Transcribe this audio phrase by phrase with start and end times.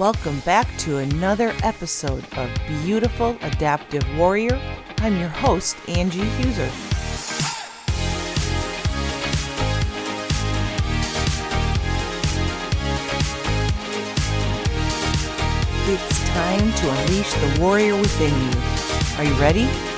[0.00, 4.58] Welcome back to another episode of Beautiful Adaptive Warrior.
[5.00, 6.70] I'm your host, Angie Huser.
[15.92, 19.18] It's time to unleash the warrior within you.
[19.18, 19.89] Are you ready?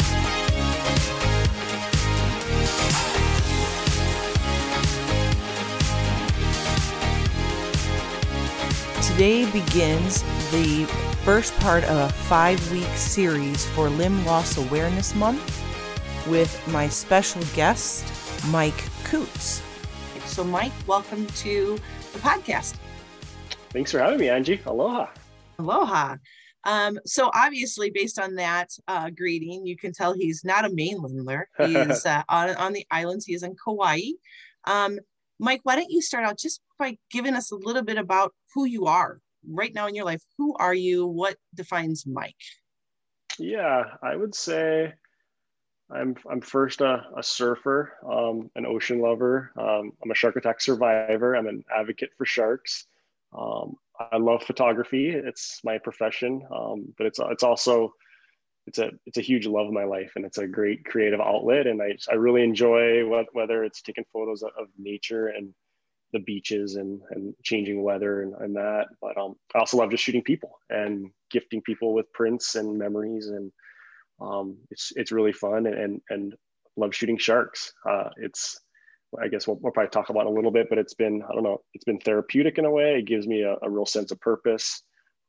[9.23, 10.85] Today begins the
[11.23, 15.63] first part of a five week series for Limb Loss Awareness Month
[16.27, 18.05] with my special guest,
[18.49, 19.63] Mike Coots.
[20.25, 21.79] So, Mike, welcome to
[22.13, 22.75] the podcast.
[23.71, 24.61] Thanks for having me, Angie.
[24.67, 25.07] Aloha.
[25.61, 26.17] Aloha.
[26.65, 31.45] Um, so obviously, based on that uh, greeting, you can tell he's not a mainlander.
[31.65, 33.27] He's uh, on, on the islands.
[33.27, 34.01] He is in Kauai.
[34.65, 34.99] Um,
[35.39, 38.65] Mike, why don't you start out just by giving us a little bit about who
[38.65, 40.23] you are right now in your life?
[40.39, 41.07] Who are you?
[41.07, 42.35] What defines Mike?
[43.39, 44.93] Yeah, I would say
[45.91, 49.53] I'm I'm first a, a surfer, um, an ocean lover.
[49.57, 51.35] Um, I'm a shark attack survivor.
[51.35, 52.87] I'm an advocate for sharks.
[53.37, 55.11] Um, I love photography.
[55.11, 57.93] It's my profession, um, but it's it's also
[58.67, 61.67] it's a it's a huge love of my life, and it's a great creative outlet.
[61.67, 65.53] And I I really enjoy what, whether it's taking photos of nature and
[66.13, 68.87] the beaches and and changing weather and, and that.
[69.01, 73.29] But um, I also love just shooting people and gifting people with prints and memories,
[73.29, 73.53] and
[74.21, 76.35] um, it's it's really fun and and, and
[76.77, 77.73] love shooting sharks.
[77.89, 78.59] Uh, it's
[79.21, 81.43] I guess we'll, we'll, probably talk about a little bit, but it's been, I don't
[81.43, 82.99] know, it's been therapeutic in a way.
[82.99, 84.83] It gives me a, a real sense of purpose.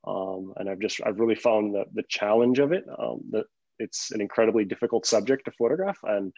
[0.08, 3.46] Um, and I've just, I've really found the, the challenge of it, um, that
[3.80, 5.98] it's an incredibly difficult subject to photograph.
[6.04, 6.32] And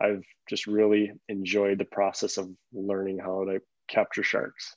[0.00, 4.74] I've just really enjoyed the process of learning how to capture sharks.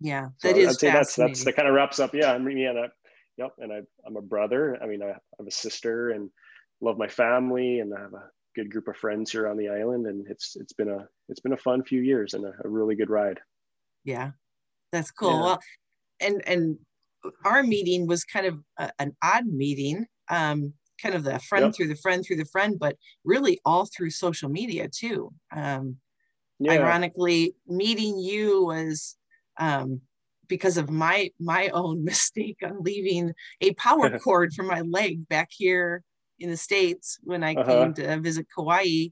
[0.00, 2.14] Yeah, that so is I'd say that's, that's, that kind of wraps up.
[2.14, 2.32] Yeah.
[2.32, 2.86] I'm, yeah, and I,
[3.38, 3.52] yep.
[3.58, 4.78] And I, I'm a brother.
[4.82, 6.30] I mean, I have a sister and
[6.80, 10.06] love my family and I have a good group of friends here on the island,
[10.06, 12.94] and it's it's been a it's been a fun few years and a, a really
[12.94, 13.40] good ride.
[14.04, 14.30] Yeah,
[14.92, 15.30] that's cool.
[15.30, 15.42] Yeah.
[15.42, 15.60] Well,
[16.20, 16.78] and and
[17.44, 20.06] our meeting was kind of a, an odd meeting.
[20.30, 21.74] Um, kind of the friend yep.
[21.74, 25.32] through the friend through the friend, but really all through social media too.
[25.54, 25.96] Um,
[26.58, 26.72] yeah.
[26.72, 29.16] Ironically, meeting you was
[29.58, 30.00] um,
[30.48, 35.48] because of my my own mistake on leaving a power cord for my leg back
[35.50, 36.02] here
[36.38, 37.70] in the states when I uh-huh.
[37.70, 39.08] came to visit Kauai,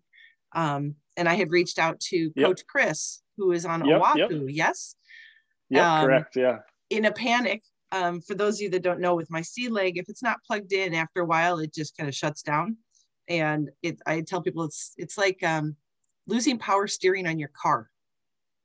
[0.54, 2.46] um, and I had reached out to yep.
[2.46, 4.46] Coach Chris, who is on yep, Oahu.
[4.46, 4.48] Yep.
[4.48, 4.96] Yes.
[5.70, 6.36] Yeah, um, correct.
[6.36, 6.58] Yeah.
[6.90, 10.08] In a panic, um, for those of you that don't know, with my C-Leg, if
[10.08, 12.76] it's not plugged in, after a while it just kind of shuts down.
[13.28, 15.76] And it, I tell people it's it's like um,
[16.26, 17.88] losing power steering on your car.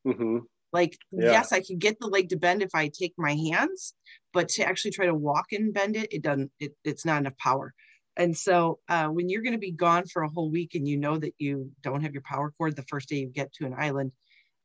[0.06, 0.40] Mm-hmm.
[0.73, 1.31] Like, yeah.
[1.31, 3.94] yes, I can get the leg to bend if I take my hands,
[4.34, 6.51] but to actually try to walk and bend it, it doesn't.
[6.59, 7.73] It, it's not enough power.
[8.18, 10.97] And so uh, when you're going to be gone for a whole week and you
[10.97, 13.75] know that you don't have your power cord the first day you get to an
[13.78, 14.12] island,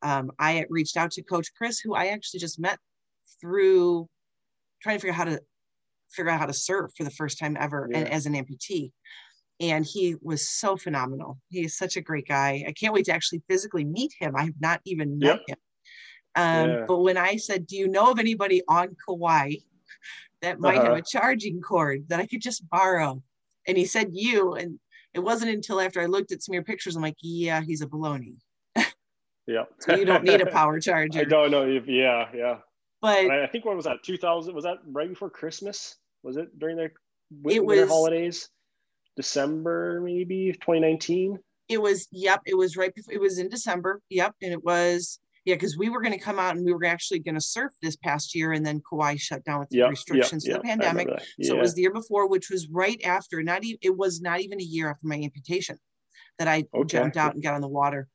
[0.00, 2.78] um, I reached out to Coach Chris, who I actually just met
[3.40, 4.08] through
[4.82, 5.40] trying to figure out how to
[6.10, 7.98] figure out how to surf for the first time ever yeah.
[7.98, 8.92] and as an amputee.
[9.62, 11.38] And he was so phenomenal.
[11.48, 12.64] He is such a great guy.
[12.66, 14.34] I can't wait to actually physically meet him.
[14.36, 15.48] I have not even met yep.
[15.48, 15.56] him.
[16.34, 16.84] Um, yeah.
[16.86, 19.54] But when I said, Do you know of anybody on Kauai
[20.40, 20.94] that might uh-huh.
[20.94, 23.22] have a charging cord that I could just borrow?
[23.66, 24.78] and he said you and
[25.14, 27.80] it wasn't until after i looked at some of your pictures i'm like yeah he's
[27.80, 28.36] a below knee
[29.46, 32.56] yeah so you don't need a power charger i don't know if yeah yeah
[33.00, 36.76] but i think what was that 2000 was that right before christmas was it during
[36.76, 36.90] the
[37.42, 38.48] winter, was, holidays
[39.16, 44.34] december maybe 2019 it was yep it was right before it was in december yep
[44.42, 47.18] and it was yeah, because we were going to come out and we were actually
[47.18, 50.46] going to surf this past year, and then Kauai shut down with the yep, restrictions
[50.46, 51.08] yep, of the yep, pandemic.
[51.36, 51.48] Yeah.
[51.48, 53.42] So it was the year before, which was right after.
[53.42, 55.78] Not even it was not even a year after my amputation
[56.38, 56.86] that I okay.
[56.86, 58.08] jumped out and got on the water.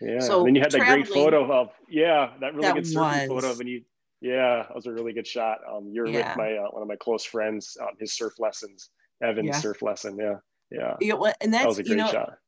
[0.00, 0.20] Yeah.
[0.20, 3.28] So and then you had that great photo of yeah, that really that good surfing
[3.28, 3.82] was, photo of and you.
[4.20, 5.58] Yeah, that was a really good shot.
[5.70, 6.28] Um, you're yeah.
[6.28, 8.90] with my uh, one of my close friends on his surf lessons,
[9.22, 9.60] Evan's yeah.
[9.60, 10.18] surf lesson.
[10.18, 10.36] Yeah,
[10.70, 10.96] yeah.
[11.00, 12.38] Yeah, and that's that was a great you know, shot.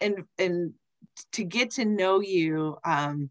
[0.00, 0.74] And and
[1.32, 3.30] to get to know you um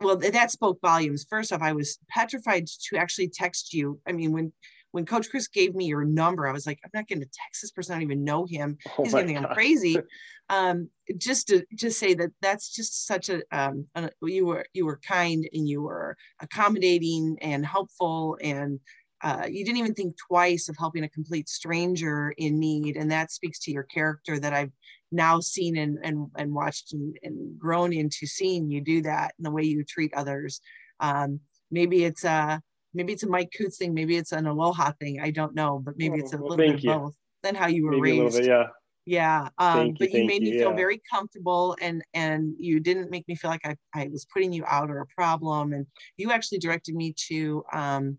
[0.00, 4.32] well that spoke volumes first off i was petrified to actually text you i mean
[4.32, 4.52] when
[4.92, 7.62] when coach chris gave me your number i was like i'm not going to text
[7.62, 9.96] this person i don't even know him oh he's going to think i'm crazy
[10.50, 14.86] um, just to just say that that's just such a, um, a, you were you
[14.86, 18.80] were kind and you were accommodating and helpful and
[19.22, 23.30] uh, you didn't even think twice of helping a complete stranger in need and that
[23.32, 24.72] speaks to your character that i've
[25.10, 29.46] now seen and and, and watched and, and grown into seeing you do that and
[29.46, 30.60] the way you treat others
[31.00, 32.58] um, maybe it's uh
[32.94, 35.20] maybe it's a Mike Coots thing, maybe it's an Aloha thing.
[35.20, 36.90] I don't know, but maybe it's a Oh, well, little bit of you.
[36.90, 37.14] both.
[37.42, 38.38] Than how you were Maybe a raised.
[38.38, 38.64] bit, yeah.
[39.06, 39.48] Yeah.
[39.58, 40.76] Um, you, but you made me feel yeah.
[40.76, 44.64] very comfortable and and you didn't make me feel like I, I was putting you
[44.66, 45.72] out or a problem.
[45.72, 45.86] And
[46.16, 48.18] you actually directed me to um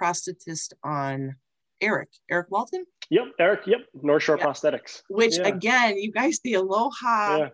[0.00, 1.36] prosthetist on
[1.80, 3.60] Eric, Eric Walton, Yep, Eric.
[3.66, 4.44] Yep, North Shore Yeah.
[4.46, 5.02] Prosthetics.
[5.08, 5.48] which Yeah.
[5.48, 7.48] again, you guys, the aloha Yeah,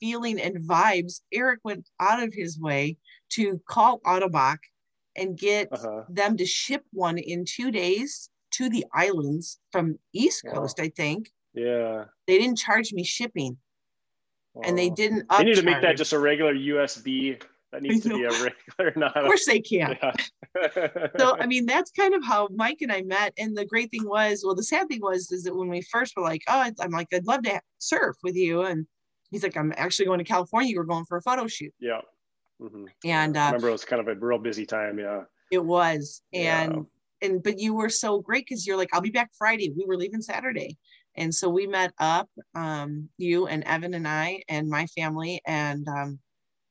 [0.00, 2.96] feeling and vibes, Eric went out of his way
[3.30, 4.58] to call Ottobock
[5.16, 6.04] and get uh-huh.
[6.08, 10.52] them to ship one in two days to the islands from East Wow.
[10.52, 11.30] Coast, I think.
[11.54, 12.04] yeah.
[12.26, 13.58] They didn't charge me shipping
[14.64, 17.42] and they didn't They need to make that just a regular USB.
[17.72, 19.96] That needs to be a regular, not of course they can.
[20.02, 20.12] yeah.
[21.18, 23.32] So I mean that's kind of how Mike and I met.
[23.38, 26.12] And the great thing was, well, the sad thing was is that when we first
[26.16, 28.62] were like, oh, I'm like, I'd love to surf with you.
[28.62, 28.86] And
[29.30, 30.76] he's like, I'm actually going to California.
[30.76, 31.72] We're going for a photo shoot.
[31.80, 32.02] yeah.
[32.60, 32.86] Mhm.
[33.04, 34.98] And I uh, remember it was kind of a real busy time.
[34.98, 35.22] Yeah.
[35.50, 36.22] it was.
[36.30, 36.62] Yeah.
[36.64, 36.86] And
[37.22, 39.72] and but you were so great because you're like, I'll be back Friday.
[39.74, 40.76] We were leaving Saturday.
[41.16, 45.40] And so we met up, um, you and Evan and I and my family.
[45.46, 46.18] And um,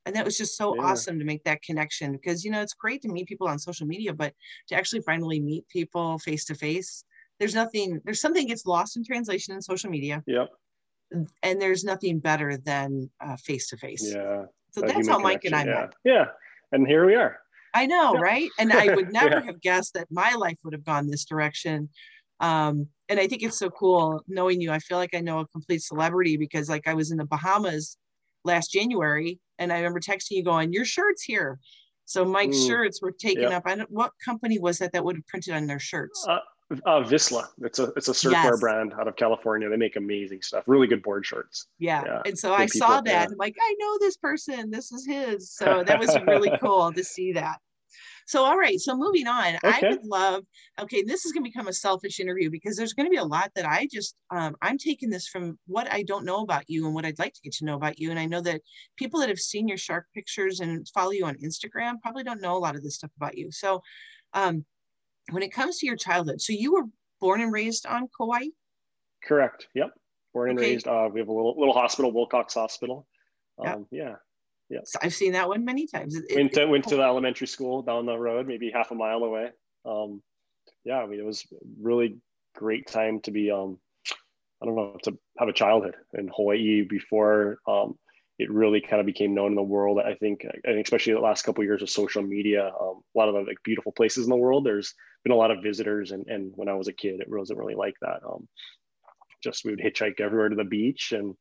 [0.06, 0.84] and that was just so Yeah.
[0.84, 3.88] awesome to make that connection because you know it's great to meet people on social
[3.88, 4.34] media, but
[4.68, 7.04] to actually finally meet people face to face,
[7.40, 10.50] there's nothing, there's something gets lost in translation in social media, Yep.
[11.44, 13.10] and there's nothing better than
[13.44, 14.14] face to face.
[14.14, 14.46] Yeah.
[14.72, 15.94] So that that's how Mike and I connection, met.
[16.06, 16.14] Yeah.
[16.14, 16.26] Yeah.
[16.72, 17.40] And here we are.
[17.74, 18.22] I know, Yeah.
[18.22, 18.50] right?
[18.60, 19.44] And I would never Yeah.
[19.46, 21.90] have guessed that my life would have gone this direction.
[22.40, 24.72] Um, and I think it's so cool knowing you.
[24.72, 27.98] I feel like I know a complete celebrity because, like, I was in the Bahamas
[28.44, 31.60] last January, and I remember texting you going, "Your shirt's here."
[32.06, 32.68] So Mike's Mm.
[32.68, 33.52] shirts were taken Yep.
[33.54, 33.64] up.
[33.66, 33.92] I don't.
[33.92, 36.26] What company was that that would have printed on their shirts?
[36.28, 36.40] Uh,
[36.86, 37.48] uh, Vissla.
[37.62, 38.60] It's a it's a surfwear Yes.
[38.60, 39.70] brand out of California.
[39.70, 40.64] They make amazing stuff.
[40.68, 41.68] Really good board shirts.
[41.80, 42.04] yeah.
[42.06, 43.06] yeah, And so good I saw that.
[43.12, 43.26] yeah.
[43.30, 44.72] I'm like, I know this person.
[44.72, 45.52] This is his.
[45.52, 47.60] So that was really cool to see that.
[48.28, 48.80] So, all right.
[48.80, 50.44] So, moving on, I would love,
[50.80, 53.24] okay, this is going to become a selfish interview because there's going to be a
[53.24, 56.86] lot that I just, um, I'm taking this from what I don't know about you
[56.86, 58.10] and what I'd like to get to know about you.
[58.10, 58.62] And I know that
[58.98, 62.56] people that have seen your shark pictures and follow you on Instagram probably don't know
[62.56, 63.52] a lot of this stuff about you.
[63.52, 63.82] So,
[64.34, 64.66] um,
[65.32, 66.86] when it comes to your childhood, so you were
[67.20, 68.48] born and raised on Kauai?
[69.24, 69.68] Correct.
[69.76, 69.92] Yep.
[70.34, 70.72] Born and Okay.
[70.72, 70.88] raised.
[70.88, 73.08] Uh, we have a little little hospital, Wilcox Hospital.
[73.60, 74.16] Um, yeah.
[74.86, 76.16] So I've seen that one many times.
[76.16, 78.96] It- it- Went to went to the elementary school down the road, maybe half a
[78.96, 79.50] mile away.
[79.86, 80.22] Um,
[80.84, 81.46] yeah, I mean it was
[81.80, 82.18] really
[82.56, 83.80] great time to be um,
[84.62, 87.98] I don't know, to have a childhood in Hawaii before um,
[88.38, 90.00] it really kind of became known in the world.
[90.00, 93.30] I think, and especially the last couple of years of social media, um, a lot
[93.30, 94.66] of the like beautiful places in the world.
[94.66, 97.60] There's been a lot of visitors, and and when I was a kid, it wasn't
[97.60, 98.22] really like that.
[98.26, 98.48] Um,
[99.44, 101.36] just we would hitchhike everywhere to the beach and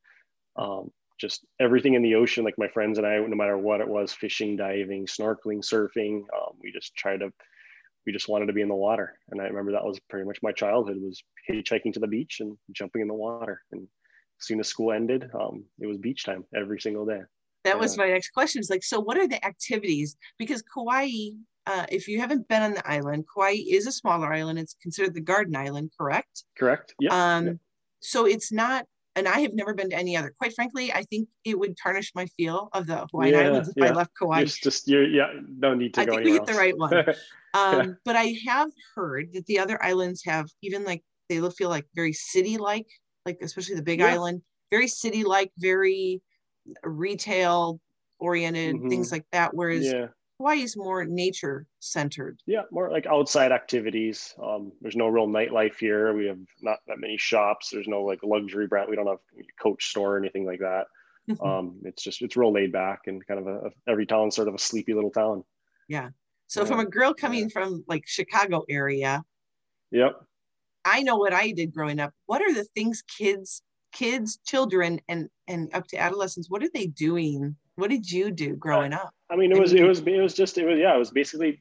[0.55, 0.89] um,
[1.21, 2.43] just everything in the ocean.
[2.43, 6.57] Like my friends and I, no matter what it was, fishing, diving, snorkeling, surfing, um,
[6.61, 7.29] we just tried to.
[8.07, 10.39] We just wanted to be in the water, and I remember that was pretty much
[10.41, 13.61] my childhood was hitchhiking to the beach and jumping in the water.
[13.71, 17.21] And as soon as school ended, um, it was beach time every single day.
[17.63, 21.07] that was my next question is like so what are the activities because kauai
[21.67, 25.13] uh, if you haven't been on the island kauai is a smaller island it's considered
[25.13, 26.95] the garden island correct Correct?
[26.99, 27.11] Yeah.
[27.13, 27.55] um yep.
[27.99, 28.85] so it's not
[29.15, 32.11] and i have never been to any other quite frankly i think it would tarnish
[32.15, 35.27] my feel of the hawaiian Yeah, islands if i left kauai You're just you're yeah.
[35.47, 37.03] No need to I go think we hit the right one.
[37.53, 41.69] um but i have heard that the other islands have even like they look feel
[41.69, 42.87] like very city like
[43.25, 44.07] like especially the big Yeah.
[44.13, 46.21] island very city like very
[46.83, 47.79] retail
[48.19, 49.11] oriented things Mhm.
[49.11, 50.07] like that whereas yeah.
[50.41, 54.33] Hawaii is more nature centered Yeah, more like outside activities.
[54.41, 56.13] Um, there's no real nightlife here.
[56.15, 57.69] We have not that many shops.
[57.69, 58.89] There's no like luxury brand.
[58.89, 60.85] We don't have a Coach store or anything like that.
[61.39, 64.47] Um, it's just it's real laid back and kind of a, a- every town's sort
[64.47, 65.43] of a sleepy little town.
[65.87, 66.09] Yeah.
[66.47, 69.23] So from a girl coming from like chicago area
[69.91, 70.13] Yep.
[70.83, 73.61] i know what i did growing up what are the things kids
[73.93, 78.55] kids children and and up to adolescents what are they doing what did you do
[78.55, 80.99] growing up I mean, it was it was it was just it was yeah it
[80.99, 81.59] was basically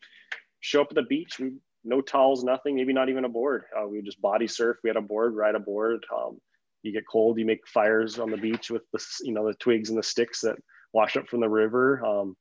[0.58, 1.38] show up at the beach.
[1.38, 1.52] We
[1.84, 2.74] no towels, nothing.
[2.74, 3.64] Maybe not even a board.
[3.74, 4.78] Uh, we just body surf.
[4.82, 6.04] We had a board, ride a board.
[6.14, 6.38] Um,
[6.82, 9.88] you get cold, you make fires on the beach with the you know the twigs
[9.88, 10.56] and the sticks that
[10.92, 12.04] wash up from the river.
[12.04, 12.36] Um,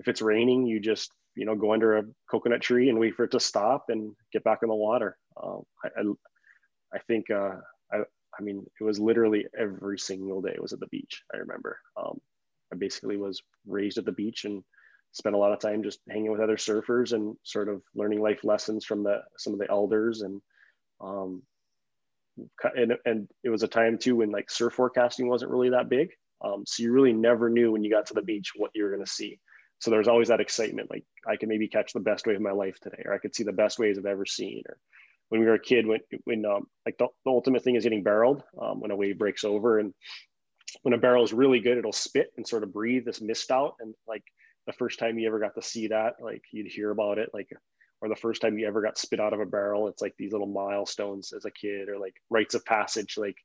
[0.00, 3.24] if it's raining, you just you know go under a coconut tree and wait for
[3.24, 5.16] it to stop and get back in the water.
[5.40, 6.02] Um, I, I
[6.96, 7.52] I think uh,
[7.92, 7.98] I
[8.36, 11.22] I mean it was literally every single day was at the beach.
[11.32, 11.78] I remember.
[11.96, 12.20] Um,
[12.72, 14.62] I basically was raised at the beach and
[15.12, 18.44] spent a lot of time just hanging with other surfers and sort of learning life
[18.44, 20.40] lessons from the some of the elders and
[21.00, 21.42] um
[22.74, 26.10] and, and it was a time too when like surf forecasting wasn't really that big
[26.42, 28.90] um, so you really never knew when you got to the beach what you were
[28.90, 29.38] going to see
[29.80, 32.52] so there's always that excitement, like I can maybe catch the best wave of my
[32.52, 34.62] life today, or I could see the best waves I've ever seen.
[34.68, 34.76] Or
[35.30, 38.02] when we were a kid, when when um, like the, the ultimate thing is getting
[38.02, 39.94] barreled um, when a wave breaks over, and
[40.82, 43.74] when a barrel is really good, it'll spit and sort of breathe this mist out,
[43.80, 44.24] and like
[44.66, 47.48] the first time you ever got to see that, like you'd hear about it, like
[48.02, 50.32] or the first time you ever got spit out of a barrel, it's like these
[50.32, 53.36] little milestones as a kid, or like rites of passage, like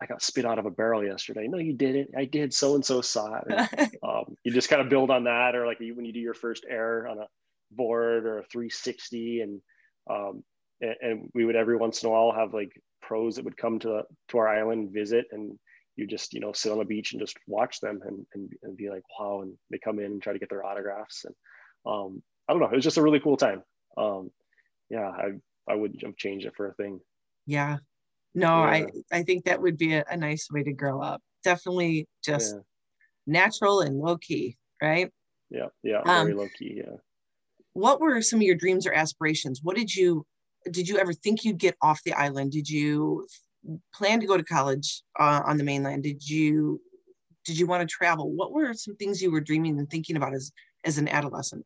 [0.00, 1.48] I got spit out of a barrel yesterday.
[1.48, 2.10] No, you didn't.
[2.16, 2.54] I did.
[2.54, 3.44] So and so saw it.
[3.48, 6.34] And, um, you just kind of build on that, or like when you do your
[6.34, 7.26] first air on a
[7.72, 9.60] board or a 360, and
[10.08, 10.44] um,
[10.80, 12.70] and, and we would every once in a while have like
[13.02, 15.58] pros that would come to to our island visit, and
[15.98, 18.76] you just you know sit on the beach and just watch them and and, and
[18.76, 21.34] be like wow, and they come in and try to get their autographs, and
[21.86, 23.62] um, I don't know, it was just a really cool time.
[23.96, 24.30] Um,
[24.88, 25.32] yeah, I
[25.68, 27.00] I wouldn't have changed it for a thing.
[27.46, 27.78] Yeah,
[28.34, 28.70] no yeah.
[28.70, 32.54] i i think that would be a, a, nice way to grow up definitely just
[32.54, 32.60] yeah.
[33.26, 35.10] natural and low key right
[35.50, 36.96] yeah yeah um, very low key yeah
[37.72, 40.24] what were some of your dreams or aspirations what did you
[40.70, 43.26] did you ever think you'd get off the island did you
[43.94, 46.02] plan to go to college uh, on the mainland.
[46.02, 46.80] Did you
[47.44, 48.30] did you want to travel?
[48.30, 50.52] What were some things you were dreaming and thinking about as
[50.84, 51.64] as an adolescent?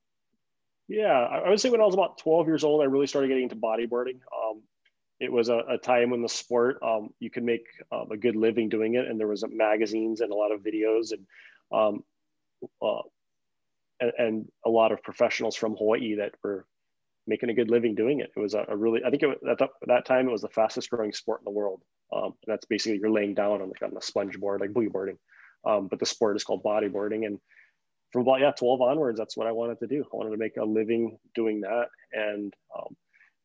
[0.88, 3.44] Yeah i would say when i was about 12 years old i really started getting
[3.44, 4.18] into bodyboarding.
[4.37, 4.62] Um,
[5.20, 8.34] it was a, a time when the sport um, you could make um, a good
[8.34, 11.26] living doing it, and there was magazines and a lot of videos and
[11.72, 12.02] um,
[12.82, 13.02] uh,
[14.18, 16.66] and, a lot of professionals from Hawaii that were
[17.26, 18.32] making a good living doing it.
[18.36, 20.90] It was a, a really I think it, at, that time it was the fastest
[20.90, 21.82] growing sport in the world.
[22.12, 25.18] Um, that's basically you're laying down on like on a sponge board like boogie boarding,
[25.66, 27.38] um, but the sport is called bodyboarding and
[28.12, 30.58] from about yeah 12 onwards that's what i wanted to do i wanted to make
[30.58, 32.94] a living doing that and um,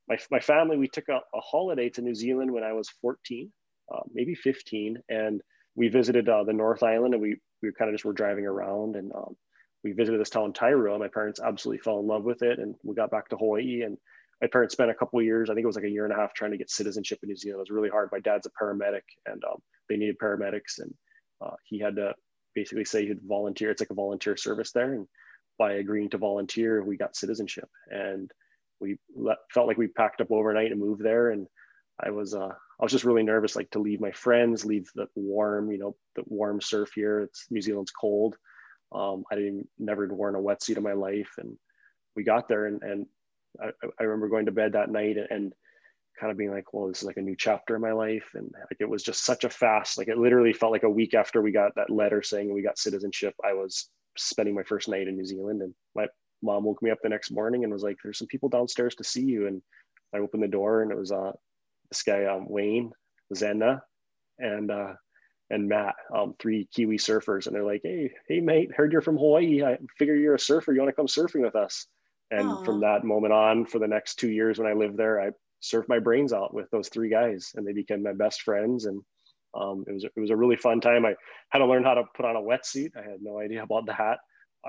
[0.08, 3.52] my, my family, we took a, a, holiday to New Zealand when I was 14,
[3.94, 4.98] uh, maybe 15.
[5.10, 5.42] And
[5.76, 8.96] we visited uh, the North Island and we, we kind of just were driving around
[8.96, 9.36] and um,
[9.84, 11.00] we visited this town, Tairua.
[11.00, 12.60] My parents absolutely fell in love with it.
[12.60, 13.98] And we got back to Hawaii and
[14.42, 16.18] my parents spent a couple years, I think it was like a year and a
[16.18, 17.60] half trying to get citizenship in New Zealand.
[17.60, 18.10] It was really hard.
[18.12, 19.58] My dad's a paramedic and um,
[19.90, 20.94] they needed paramedics and
[21.42, 22.14] uh, he had to
[22.54, 23.72] basically say he'd volunteer.
[23.72, 24.94] It's like a volunteer service there.
[24.94, 25.08] And
[25.58, 27.70] by agreeing to volunteer, we got citizenship.
[27.90, 28.32] And
[28.80, 31.32] we let, felt like we packed up overnight and moved there.
[31.32, 31.48] And
[32.00, 35.08] I was, uh, I was just really nervous, like to leave my friends, leave the
[35.16, 37.22] warm, you know, the warm surf here.
[37.22, 38.36] It's New Zealand's cold.
[38.92, 41.58] Um, I didn't never worn a wetsuit in my life, and
[42.16, 43.06] we got there, and and
[43.62, 45.54] I, I remember going to bed that night and, and
[46.20, 48.52] kind of being like, well, this is like a new chapter in my life, and
[48.54, 51.42] like it was just such a fast, like it literally felt like a week after
[51.42, 53.34] we got that letter saying we got citizenship.
[53.44, 56.08] I was spending my first night in New Zealand, and my
[56.42, 59.04] mom woke me up the next morning and was like, "There's some people downstairs to
[59.04, 59.62] see you." And
[60.14, 61.32] I opened the door and it was uh,
[61.90, 62.92] this guy um, Wayne
[63.34, 63.82] Zenna
[64.40, 64.94] and uh,
[65.50, 69.18] and Matt, um, three Kiwi surfers, and they're like, "Hey, hey, mate, heard you're from
[69.18, 69.64] Hawaii.
[69.64, 70.74] I figure you're a surfer.
[70.74, 71.88] You want to come surfing with us?"
[72.32, 72.66] And Aww.
[72.66, 75.88] from that moment on, for the next two years when I lived there, I surfed
[75.88, 78.86] my brains out with those three guys, and they became my best friends.
[78.86, 79.02] And
[79.54, 81.06] um, it was it was a really fun time.
[81.06, 81.16] I
[81.50, 82.98] had to learn how to put on a wetsuit.
[82.98, 84.20] I had no idea about that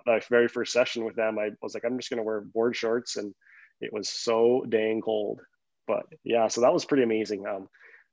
[0.06, 2.76] my very first session with them, I was like, I'm just going to wear board
[2.76, 3.16] shorts.
[3.16, 3.34] And
[3.80, 5.40] it was so dang cold.
[5.86, 7.46] But yeah, so that was pretty amazing.
[7.46, 7.68] Um,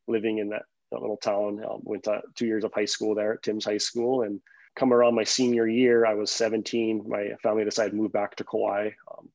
[0.08, 3.34] living in that, that little town, um, went to two years of high school there
[3.34, 4.24] at Thames High School.
[4.24, 4.40] And
[4.76, 7.06] come around my senior year, I was 17.
[7.08, 8.92] My family decided to move back to Kauai.
[9.12, 9.30] Um,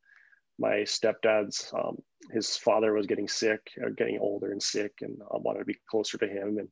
[0.58, 1.98] my stepdad's, um,
[2.30, 5.78] his father was getting sick, or getting older and sick, and I wanted to be
[5.90, 6.58] closer to him.
[6.58, 6.68] And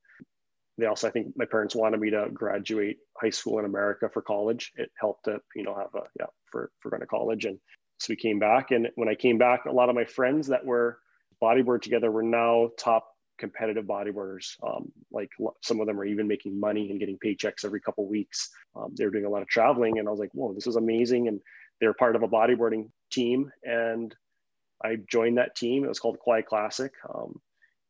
[0.77, 4.23] they also, I think my parents wanted me to graduate high school in America for
[4.23, 4.73] college.
[4.77, 7.47] It helped to, you know, have a, yeah, for, for going to college.
[7.47, 7.59] And
[7.99, 8.71] so we came back.
[8.71, 10.99] And when I came back, a lot of my friends that were
[11.43, 14.57] bodyboard together were now top competitive bodyboarders.
[14.67, 15.31] Um, like
[15.63, 18.51] some of them are even making money and getting paychecks every couple weeks.
[18.77, 19.99] Um, they were doing a lot of traveling.
[19.99, 21.29] And I was like, whoa, this is amazing.
[21.29, 21.41] And
[21.81, 23.51] they're part of a bodyboarding team.
[23.63, 24.15] And
[24.85, 25.85] I joined that team.
[25.85, 26.93] It was called Quiet Classic.
[27.13, 27.41] Um,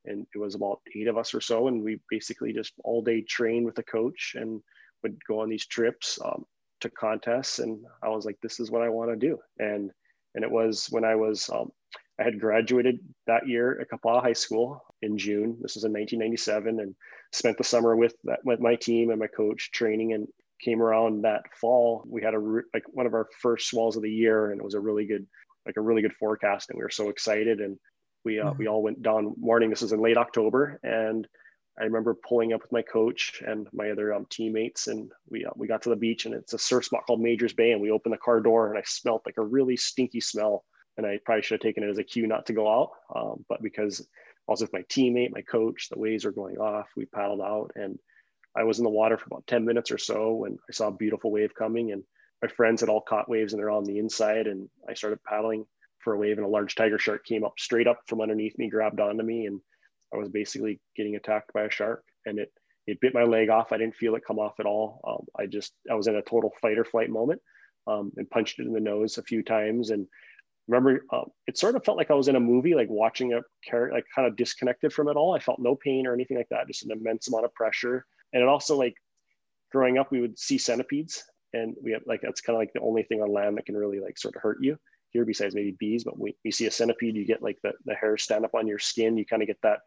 [0.09, 3.21] and it was about eight of us or so and we basically just all day
[3.23, 4.61] trained with a coach and
[5.03, 6.45] would go on these trips um,
[6.81, 9.91] to contests and i was like this is what i want to do and
[10.35, 11.71] and it was when i was um,
[12.19, 16.81] i had graduated that year at kapaa high school in june this was in 1997
[16.81, 16.95] and
[17.33, 20.27] spent the summer with that with my team and my coach training and
[20.61, 22.39] came around that fall we had a
[22.75, 25.27] like one of our first swells of the year and it was a really good
[25.67, 27.79] like a really good forecast and we were so excited and
[28.25, 28.59] we uh, mm-hmm.
[28.59, 29.71] we all went down morning.
[29.71, 31.27] This was in late October, and
[31.81, 35.51] I remember pulling up with my coach and my other um, teammates, and we uh,
[35.57, 37.91] we got to the beach, and it's a surf spot called Majors Bay, and we
[37.91, 40.65] opened the car door, and I smelled like a really stinky smell,
[40.97, 43.45] and I probably should have taken it as a cue not to go out, um,
[43.49, 44.07] but because
[44.53, 47.99] was with my teammate, my coach, the waves were going off, we paddled out, and
[48.57, 50.93] I was in the water for about ten minutes or so when I saw a
[50.93, 52.03] beautiful wave coming, and
[52.43, 54.47] my friends had all caught waves and they're on the inside.
[54.47, 55.65] And I started paddling
[55.99, 58.69] for a wave and a large tiger shark came up straight up from underneath me,
[58.69, 59.47] grabbed onto me.
[59.47, 59.61] And
[60.15, 62.53] I was basically getting attacked by a shark and it,
[62.87, 63.73] it bit my leg off.
[63.73, 65.01] I didn't feel it come off at all.
[65.07, 67.43] Um, I just, I was in a total fight or flight moment
[67.89, 69.91] um, and punched it in the nose a few times.
[69.91, 70.07] And
[70.69, 73.41] remember, uh, it sort of felt like I was in a movie, like watching a
[73.69, 75.35] character, like kind of disconnected from it all.
[75.35, 78.05] I felt no pain or anything like that, just an immense amount of pressure.
[78.33, 78.95] And it also like
[79.73, 82.81] growing up, we would see centipedes and we have like, that's kind of like the
[82.81, 84.77] only thing on land that can really like sort of hurt you
[85.11, 87.95] here besides maybe bees, but we, you see a centipede, you get like the, the
[87.95, 89.17] hair stand up on your skin.
[89.17, 89.81] You kind of get that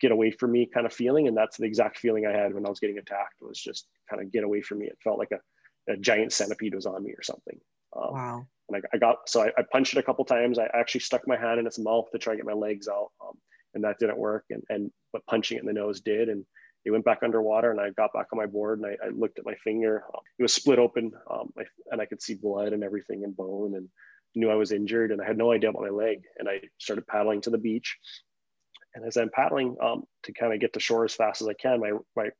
[0.00, 1.28] get away from me kind of feeling.
[1.28, 4.22] And that's the exact feeling I had when I was getting attacked was just kind
[4.22, 4.86] of get away from me.
[4.86, 7.58] It felt like a, a giant centipede was on me or something.
[7.96, 8.46] Um, wow.
[8.68, 10.58] And I, I, got, so I, I, punched it a couple times.
[10.58, 13.10] I actually stuck my hand in its mouth to try to get my legs out.
[13.24, 13.34] Um,
[13.74, 14.44] and that didn't work.
[14.50, 16.28] And, and, but punching it in the nose did.
[16.28, 16.44] And
[16.84, 19.38] it went back underwater and I got back on my board and I, I looked
[19.38, 20.04] at my finger.
[20.14, 21.52] Um, it was split open um,
[21.90, 23.88] and I could see blood and everything and bone and
[24.34, 26.22] knew I was injured and I had no idea about my leg.
[26.38, 27.96] And I started paddling to the beach.
[28.94, 31.54] And as I'm paddling um, to kind of get to shore as fast as I
[31.54, 32.30] can, my, my,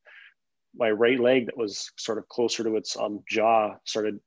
[0.75, 4.21] my right leg that was sort of closer to its um, jaw started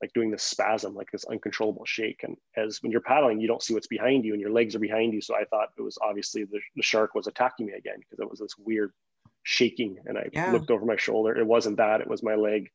[0.00, 2.22] like doing this spasm, like this uncontrollable shake.
[2.22, 4.80] And as when you're paddling, you don't see what's behind you and your legs are
[4.80, 5.20] behind you.
[5.20, 8.30] So I thought it was obviously the, the shark was attacking me again because it
[8.30, 8.92] was this weird
[9.42, 9.98] shaking.
[10.06, 10.52] And I yeah.
[10.52, 11.36] looked over my shoulder.
[11.36, 12.70] It wasn't that, it was my leg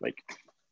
[0.00, 0.16] like,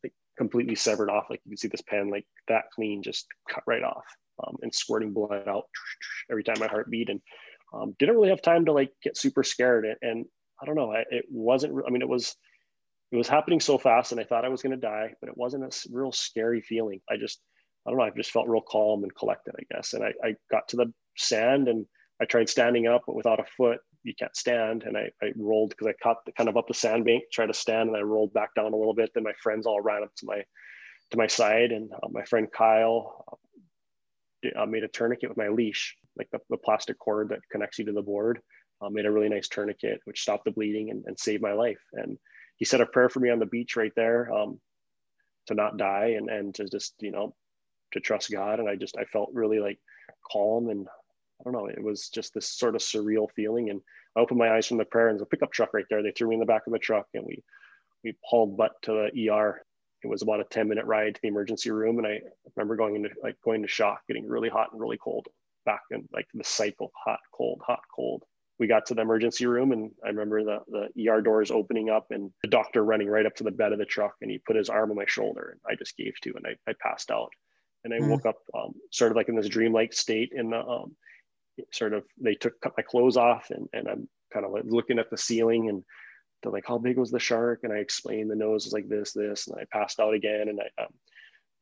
[0.02, 1.26] like completely severed off.
[1.30, 4.04] Like you can see this pen like that clean, just cut right off
[4.44, 5.68] um, and squirting blood out
[6.30, 7.10] every time my heart beat.
[7.10, 7.20] And
[7.72, 9.84] um, didn't really have time to like get super scared.
[9.84, 10.26] And, and
[10.60, 12.34] I don't know, it wasn't, I mean, it was,
[13.12, 15.36] it was happening so fast and I thought I was going to die, but it
[15.36, 17.00] wasn't a real scary feeling.
[17.10, 17.40] I just,
[17.86, 19.92] I don't know, I just felt real calm and collected, I guess.
[19.92, 21.84] And I, I got to the sand and
[22.20, 24.84] I tried standing up, but without a foot, you can't stand.
[24.84, 27.54] And I, I rolled because I caught the, kind of up the sandbank, tried to
[27.54, 29.10] stand, and I rolled back down a little bit.
[29.14, 30.42] Then my friends all ran up to my
[31.10, 33.38] to my side, and uh, my friend Kyle
[34.56, 37.84] uh, made a tourniquet with my leash, like the, the plastic cord that connects you
[37.84, 38.40] to the board.
[38.80, 41.78] Uh, made a really nice tourniquet, which stopped the bleeding and, and saved my life.
[41.92, 42.18] And
[42.56, 44.60] he said a prayer for me on the beach right there um,
[45.46, 47.34] to not die and, and to just, you know,
[47.92, 48.60] to trust God.
[48.60, 49.78] And I just, I felt really like
[50.30, 50.86] calm and
[51.40, 53.70] I don't know, it was just this sort of surreal feeling.
[53.70, 53.80] And
[54.16, 56.02] I opened my eyes from the prayer and there's a pickup truck right there.
[56.02, 57.42] They threw me in the back of the truck and we,
[58.04, 59.60] we hauled butt to the ER.
[60.04, 61.98] It was about a 10 minute ride to the emergency room.
[61.98, 62.20] And I
[62.56, 65.28] remember going into like going to shock, getting really hot and really cold
[65.64, 68.24] back in like the cycle, hot, cold, hot, cold
[68.62, 72.06] we got to the emergency room and I remember the, the ER doors opening up
[72.12, 74.54] and the doctor running right up to the bed of the truck and he put
[74.54, 77.30] his arm on my shoulder and I just gave to and I, I passed out.
[77.82, 78.08] And I mm.
[78.08, 80.94] woke up um, sort of like in this dreamlike state in the um,
[81.72, 85.00] sort of, they took cut my clothes off and, and I'm kind of like looking
[85.00, 85.82] at the ceiling and
[86.40, 87.60] they're like, how big was the shark?
[87.64, 90.48] And I explained the nose was like this, this, and I passed out again.
[90.48, 90.94] And I um,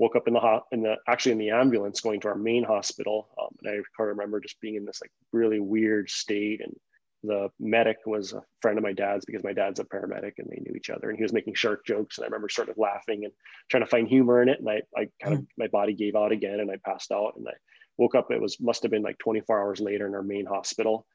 [0.01, 2.65] woke up in the hot in the actually in the ambulance going to our main
[2.65, 6.75] hospital um, and i can remember just being in this like really weird state and
[7.23, 10.63] the medic was a friend of my dad's because my dad's a paramedic and they
[10.65, 11.09] knew each other.
[11.11, 13.33] And he was making shark jokes and i remember sort of laughing and
[13.69, 14.59] trying to find humor in it.
[14.61, 17.47] And i, I kind of my body gave out again and i passed out and
[17.49, 17.53] i
[17.99, 18.31] woke up.
[18.31, 21.07] It was must have been like 24 hours later in our main hospital.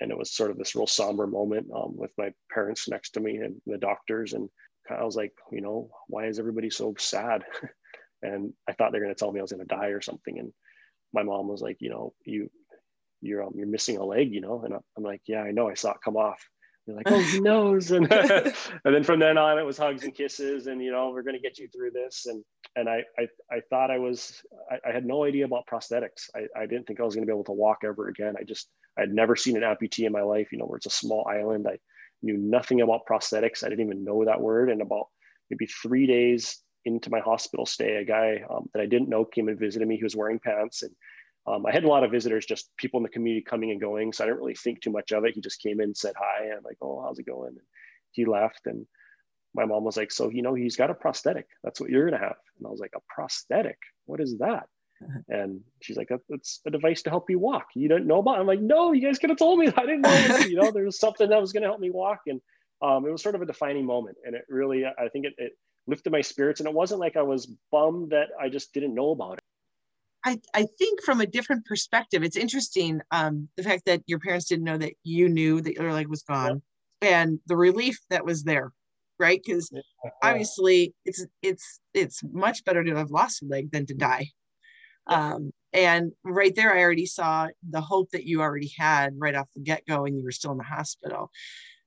[0.00, 3.20] And it was sort of this real somber moment um, with my parents next to
[3.20, 4.32] me and the doctors.
[4.32, 4.48] And
[4.90, 7.44] i was like you know why is everybody so sad?
[8.22, 10.00] And I thought they were going to tell me I was going to die or
[10.00, 10.38] something.
[10.38, 10.52] And
[11.12, 12.50] my mom was like, you know, you
[13.20, 14.62] you're um, you're missing a leg, you know.
[14.64, 15.68] And I'm like, yeah, I know.
[15.68, 16.40] I saw it come off.
[16.86, 17.90] They're like, oh, he knows.
[17.90, 21.22] And and then from then on, it was hugs and kisses, and you know, we're
[21.22, 22.26] going to get you through this.
[22.26, 22.44] And
[22.76, 26.30] and I I, I thought I was I, I had no idea about prosthetics.
[26.34, 28.34] I, I didn't think I was going to be able to walk ever again.
[28.38, 30.48] I just I had never seen an amputee in my life.
[30.52, 31.66] You know, where it's a small island.
[31.68, 31.78] I
[32.22, 33.64] knew nothing about prosthetics.
[33.64, 34.70] I didn't even know that word.
[34.70, 35.06] And about
[35.50, 39.48] maybe three days into my hospital stay, a guy um, that I didn't know came
[39.48, 39.96] and visited me.
[39.96, 40.92] He was wearing pants, and
[41.48, 44.12] um, I had a lot of visitors, just people in the community coming and going.
[44.12, 45.34] So I didn't really think too much of it.
[45.34, 47.66] He just came in, said hi, and I'm like, "Oh, how's it going?" And
[48.12, 48.86] he left, and
[49.54, 51.46] my mom was like, "So you know, he's got a prosthetic.
[51.64, 53.78] That's what you're gonna have." And I was like, "A prosthetic?
[54.06, 54.66] What is that?"
[55.28, 57.68] And she's like, "That's a device to help you walk.
[57.74, 58.40] You didn't know about?" It?
[58.40, 59.68] I'm like, "No, you guys could have told me.
[59.76, 60.38] I didn't know.
[60.38, 62.40] you know, there was something that was gonna help me walk." And
[62.82, 65.52] um, it was sort of a defining moment, and it really, I think it, it
[65.86, 66.60] lifted my spirits.
[66.60, 69.44] And it wasn't like I was bummed that I just didn't know about it.
[70.24, 74.46] I, I think from a different perspective, it's interesting um, the fact that your parents
[74.46, 76.62] didn't know that you knew that your leg was gone
[77.02, 77.22] yeah.
[77.22, 78.72] and the relief that was there,
[79.18, 79.40] right?
[79.44, 80.10] Because yeah.
[80.22, 84.26] obviously it's it's it's much better to have lost a leg than to die.
[85.08, 85.34] Yeah.
[85.34, 89.48] Um, and right there, I already saw the hope that you already had right off
[89.54, 91.30] the get go, and you were still in the hospital.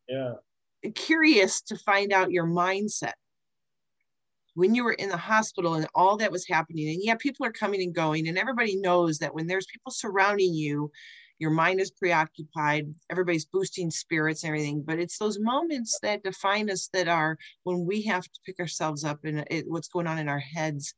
[0.07, 0.33] Yeah.
[0.95, 3.13] Curious to find out your mindset
[4.53, 7.51] when you were in the hospital and all that was happening and yeah people are
[7.51, 10.91] coming and going and everybody knows that when there's people surrounding you
[11.39, 16.69] your mind is preoccupied everybody's boosting spirits and everything but it's those moments that define
[16.69, 20.19] us that are when we have to pick ourselves up and it, what's going on
[20.19, 20.93] in our heads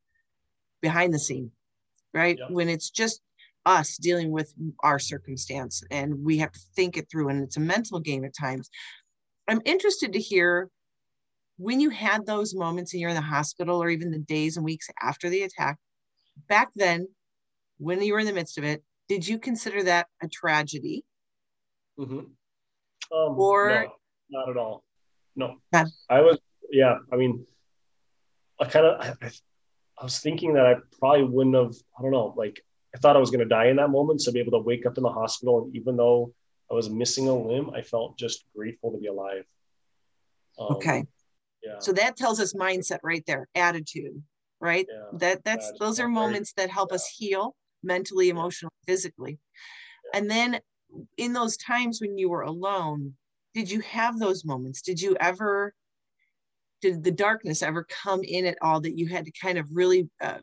[0.82, 1.52] behind the scene
[2.14, 2.48] right yeah.
[2.50, 3.22] when it's just
[3.66, 7.62] us dealing with our circumstance and we have to think it through and it's a
[7.62, 8.70] mental game at times
[9.48, 10.70] i'm interested to hear
[11.58, 14.66] when you had those moments and you're in the hospital or even the days and
[14.66, 15.78] weeks after the attack,
[16.50, 17.08] back then,
[17.78, 21.04] when you were in the midst of it, did you consider that a tragedy?
[22.00, 22.20] Mm-hmm.
[22.20, 22.30] Um,
[23.12, 23.88] or
[24.30, 24.84] no, not at all.
[25.36, 26.40] No, not- I was,
[26.72, 26.98] yeah.
[27.12, 27.46] I mean,
[28.60, 29.28] I kind of, I,
[30.00, 32.64] I was thinking that I probably wouldn't have, I don't know, like
[32.96, 34.22] I thought I was going to die in that moment.
[34.22, 35.64] So be able to wake up in the hospital.
[35.64, 36.34] And even though
[36.72, 39.44] I was missing a limb, I felt just grateful to be alive.
[40.58, 41.06] Um, okay.
[41.80, 44.22] So that tells us mindset right there, attitude,
[44.60, 44.86] right?
[44.90, 45.18] Yeah.
[45.20, 46.96] That that's those are moments that help yeah.
[46.96, 49.40] us heal mentally, emotionally, physically.
[50.14, 50.60] And then
[51.18, 53.14] in those times when you were alone,
[53.54, 54.82] did you have those moments?
[54.82, 55.74] Did you ever
[56.82, 60.10] did the darkness ever come in at all that you had to kind of really
[60.22, 60.40] uh,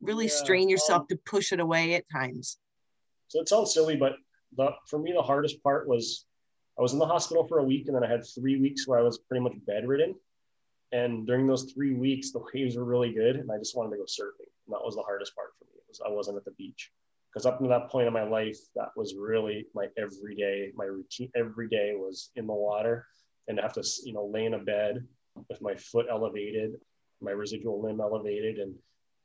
[0.00, 2.58] really strain yourself um, to push it away at times?
[3.28, 4.12] So it sounds silly, but
[4.56, 6.26] the, for me the hardest part was
[6.78, 8.98] I was in the hospital for a week and then I had three weeks where
[8.98, 10.14] I was pretty much bedridden.
[10.92, 13.96] And during those three weeks, the waves were really good, and I just wanted to
[13.98, 14.48] go surfing.
[14.66, 15.80] And that was the hardest part for me.
[15.88, 16.90] Was I wasn't at the beach
[17.32, 21.30] because up to that point in my life, that was really my everyday, my routine.
[21.36, 23.06] Every day was in the water,
[23.48, 25.06] and have to you know lay in a bed
[25.48, 26.80] with my foot elevated,
[27.20, 28.74] my residual limb elevated, and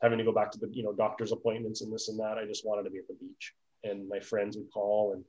[0.02, 2.38] having to go back to the you know doctor's appointments and this and that.
[2.38, 3.54] I just wanted to be at the beach,
[3.86, 5.23] and my friends would call and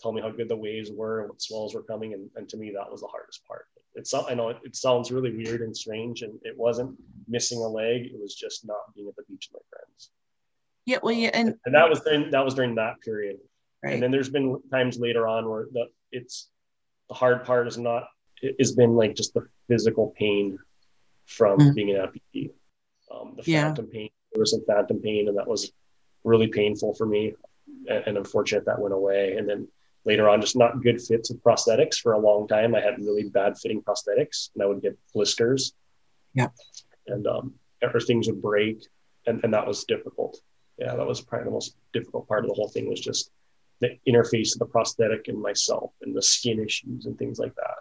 [0.00, 2.58] tell me how good the waves were and what swells were coming, and, and to
[2.58, 3.66] me that was the hardest part
[3.98, 7.68] it's I know it, it, sounds really weird and strange, and it wasn't missing a
[7.68, 8.06] leg.
[8.06, 10.10] It was just not being at the beach with my friends.
[10.86, 13.36] Yeah, well, yeah, and and that was during that was during that period.
[13.82, 13.94] Right.
[13.94, 16.48] And then there's been times later on where the it's
[17.08, 18.04] the hard part is not
[18.42, 20.58] it has been like just the physical pain
[21.26, 21.74] from mm.
[21.74, 22.50] being an amputee.
[23.12, 23.64] Um, the yeah.
[23.64, 24.10] phantom pain.
[24.32, 25.72] There was some phantom pain, and that was
[26.24, 27.34] really painful for me.
[27.88, 29.36] And, and unfortunate that went away.
[29.36, 29.68] And then
[30.04, 32.74] later on just not good fits with prosthetics for a long time.
[32.74, 35.72] I had really bad fitting prosthetics and I would get blisters.
[36.34, 36.48] Yeah.
[37.06, 38.86] And um, or things would break
[39.26, 40.40] and, and that was difficult.
[40.78, 43.30] Yeah, that was probably the most difficult part of the whole thing was just
[43.80, 47.78] the interface of the prosthetic and myself and the skin issues and things like that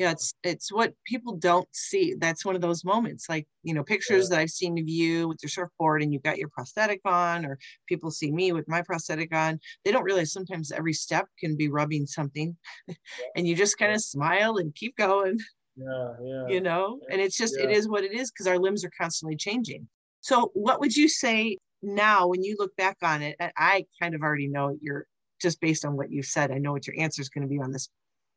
[0.00, 2.14] yeah it's it's what people don't see.
[2.18, 4.36] That's one of those moments like you know pictures yeah.
[4.36, 7.58] that i've seen of you with your surfboard and you've got your prosthetic on or
[7.86, 9.60] people see me with my prosthetic on.
[9.84, 12.56] They don't realize sometimes every step can be rubbing something
[12.88, 12.94] yeah.
[13.36, 15.38] and you just kind of smile and keep going
[15.76, 16.48] yeah yeah.
[16.48, 16.98] you know?
[17.10, 19.86] And it's just it is what it is because our limbs are constantly changing.
[20.22, 23.36] So what would you say now when you look back on it?
[23.38, 25.06] I kind of already know you're
[25.42, 27.58] just based on what you said i know what your answer is going to be
[27.58, 27.88] on this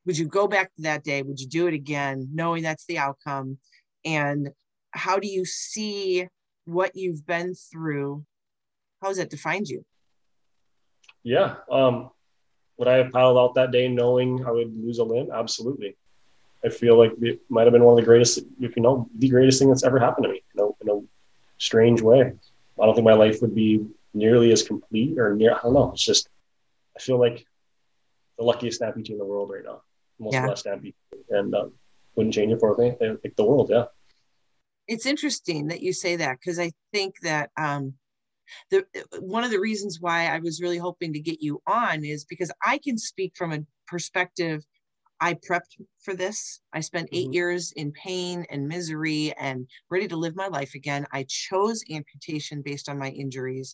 [0.06, 1.22] would you go back to that day?
[1.22, 3.58] Would you do it again knowing that's the outcome?
[4.06, 4.50] And
[4.92, 6.28] how do you see
[6.66, 8.26] what you've been through?
[9.02, 9.86] How has that defined you?
[11.24, 12.10] Yeah um
[12.78, 15.96] would i have paddled out that day knowing i would lose a limb absolutely.
[16.66, 19.60] I feel like it might have been one of the greatest you know the greatest
[19.60, 21.02] thing that's ever happened to me you know in a
[21.58, 22.34] strange way.
[22.82, 25.92] I don't think my life would be nearly as complete or near i don't know.
[25.94, 26.28] It's just
[26.96, 27.46] i feel like
[28.38, 29.82] the luckiest amputee in the world right now
[30.32, 30.54] yeah.
[31.30, 31.74] and um,
[32.16, 32.96] wouldn't change it for me.
[33.00, 33.86] Like the world, yeah.
[34.88, 37.94] It's interesting that you say that because I think that um,
[38.70, 38.86] the
[39.20, 42.52] one of the reasons why I was really hoping to get you on is because
[42.66, 44.64] I can speak from a perspective.
[45.22, 46.60] I prepped for this.
[46.74, 47.34] I spent 8 mm-hmm.
[47.34, 51.08] years in pain and misery and ready to live my life again.
[51.14, 53.74] I chose amputation based on my injuries.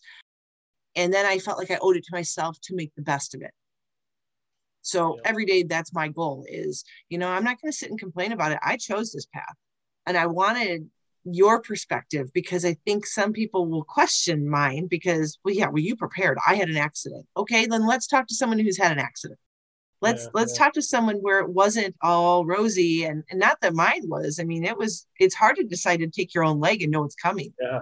[0.96, 3.42] And then I felt like I owed it to myself to make the best of
[3.42, 3.52] it.
[4.82, 5.30] So yeah.
[5.30, 8.32] every day, that's my goal is, you know, I'm not going to sit and complain
[8.32, 8.60] about it.
[8.64, 9.56] I chose this path
[10.06, 10.90] and I wanted
[11.26, 15.96] your perspective because I think some people will question mine because, well, yeah, well, you
[15.96, 16.38] prepared.
[16.48, 17.26] I had an accident.
[17.36, 19.40] Okay, then let's talk to someone who's had an accident.
[20.02, 20.64] Let's yeah, let's yeah.
[20.64, 24.40] talk to someone where it wasn't all rosy and, and not that mine was.
[24.40, 27.04] I mean, it was it's hard to decide to take your own leg and know
[27.04, 27.54] it's coming.
[27.62, 27.80] Yeah.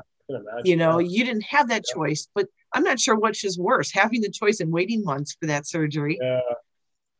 [0.65, 4.19] You know, you didn't have that choice, but I'm not sure which is worse, having
[4.19, 6.41] the choice and waiting months for that surgery yeah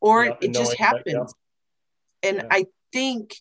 [0.08, 1.34] or yeah, it just happens.
[2.24, 2.30] Yeah.
[2.30, 2.48] And.
[2.52, 3.36] I think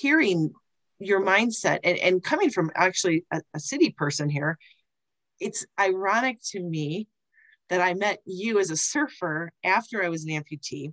[0.00, 0.52] hearing
[0.98, 4.56] your mindset and, and coming from actually a, a city person here,
[5.40, 7.08] it's ironic to me
[7.68, 10.92] that I met you as a surfer after I was an amputee.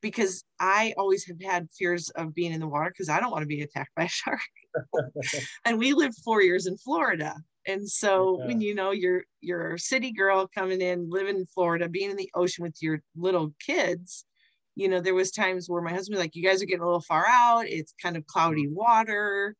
[0.00, 3.42] because I always have had fears of being in the water because I don't want
[3.42, 4.40] to be attacked by a shark.
[5.64, 7.34] and we lived four years in Florida.
[7.66, 8.46] And so yeah.
[8.46, 12.16] when you know you're you're a city girl coming in, living in Florida, being in
[12.16, 14.24] the ocean with your little kids,
[14.76, 16.86] you know, there was times where my husband was like, you guys are getting a
[16.86, 17.66] little far out.
[17.66, 18.74] It's kind of cloudy mm-hmm.
[18.74, 19.56] water.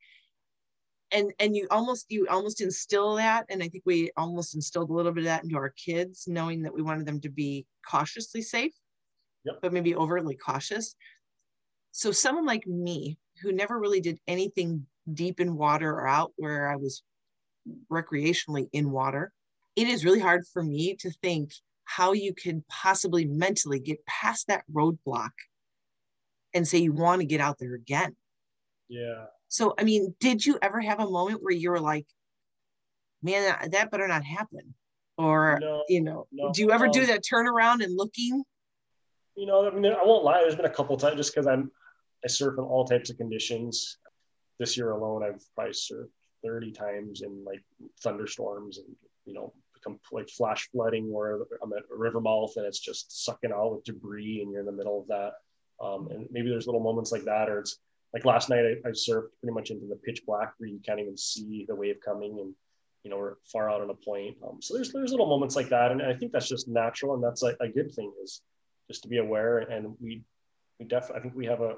[1.12, 3.46] And and you almost you almost instill that.
[3.50, 6.62] And I think we almost instilled a little bit of that into our kids, knowing
[6.62, 8.72] that we wanted them to be cautiously safe
[9.44, 9.58] yep.
[9.62, 10.94] but maybe overly cautious.
[11.92, 16.68] So someone like me who never really did anything deep in water or out where
[16.68, 17.02] I was
[17.90, 19.32] recreationally in water,
[19.76, 21.52] it is really hard for me to think
[21.84, 25.30] how you can possibly mentally get past that roadblock
[26.54, 28.14] and say you want to get out there again.
[28.88, 29.26] Yeah.
[29.48, 32.06] So, I mean, did you ever have a moment where you were like,
[33.22, 34.74] man, that better not happen?
[35.18, 38.44] Or, no, you know, no, do you ever do that turnaround and looking?
[39.40, 40.40] you know, I mean, I won't lie.
[40.42, 41.70] There's been a couple times just because I'm
[42.22, 43.96] I surf in all types of conditions.
[44.58, 46.10] This year alone, I've probably surfed
[46.44, 47.62] 30 times in like
[48.02, 48.88] thunderstorms and
[49.26, 53.24] you know become like flash flooding where I'm at a river mouth and it's just
[53.24, 55.32] sucking out with debris and you're in the middle of that.
[55.84, 57.78] Um, and maybe there's little moments like that, or it's
[58.12, 61.00] like last night I, I surfed pretty much into the pitch black where you can't
[61.00, 62.54] even see the wave coming and
[63.02, 64.36] you know we're far out on a point.
[64.46, 67.24] Um, so there's there's little moments like that, and I think that's just natural and
[67.24, 68.42] that's like a good thing is
[68.90, 69.58] just to be aware.
[69.58, 70.22] And we,
[70.80, 71.76] we definitely, I think we have a,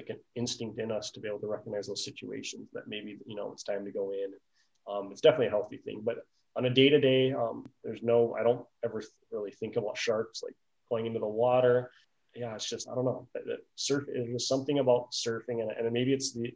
[0.00, 3.36] like an instinct in us to be able to recognize those situations that maybe, you
[3.36, 4.32] know, it's time to go in.
[4.90, 6.16] Um, it's definitely a healthy thing, but
[6.56, 7.34] on a day to day,
[7.84, 10.54] there's no, I don't ever really think about sharks like
[10.88, 11.90] going into the water.
[12.34, 13.28] Yeah, it's just, I don't know.
[13.34, 16.52] That, that surf, there's something about surfing and, and maybe it's the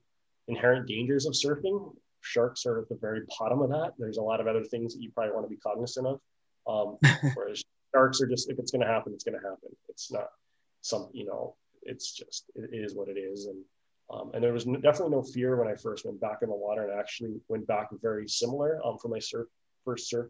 [0.49, 1.95] inherent dangers of surfing.
[2.23, 3.93] Sharks are at the very bottom of that.
[3.99, 6.21] There's a lot of other things that you probably want to be cognizant of.
[6.67, 6.99] Um,
[7.35, 7.63] whereas
[7.95, 9.69] sharks are just if it's going to happen, it's going to happen.
[9.89, 10.29] It's not
[10.81, 13.47] some you know, it's just it is what it is.
[13.47, 13.63] And
[14.13, 16.89] um, and there was definitely no fear when I first went back in the water,
[16.89, 19.47] and actually went back very similar um, for my surf
[19.85, 20.29] first surf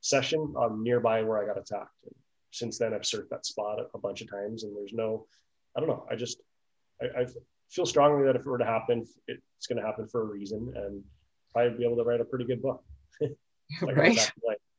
[0.00, 2.04] session um, nearby where I got attacked.
[2.04, 2.14] And
[2.50, 5.26] since then, I've surfed that spot a, a bunch of times, and there's no,
[5.76, 6.38] I don't know, I just
[7.00, 7.26] I, I
[7.70, 10.72] feel strongly that if it were to happen, it's going to happen for a reason,
[10.76, 11.02] and
[11.52, 12.84] probably be able to write a pretty good book.
[13.20, 14.32] like right.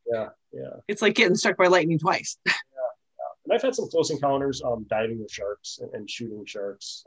[0.06, 0.70] Yeah, yeah.
[0.88, 2.38] It's like getting struck by lightning twice.
[3.46, 7.06] And I've had some close encounters um, diving with sharks and, and shooting sharks,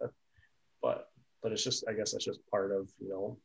[0.83, 1.11] but
[1.43, 3.39] but it's just I guess that's just part of you know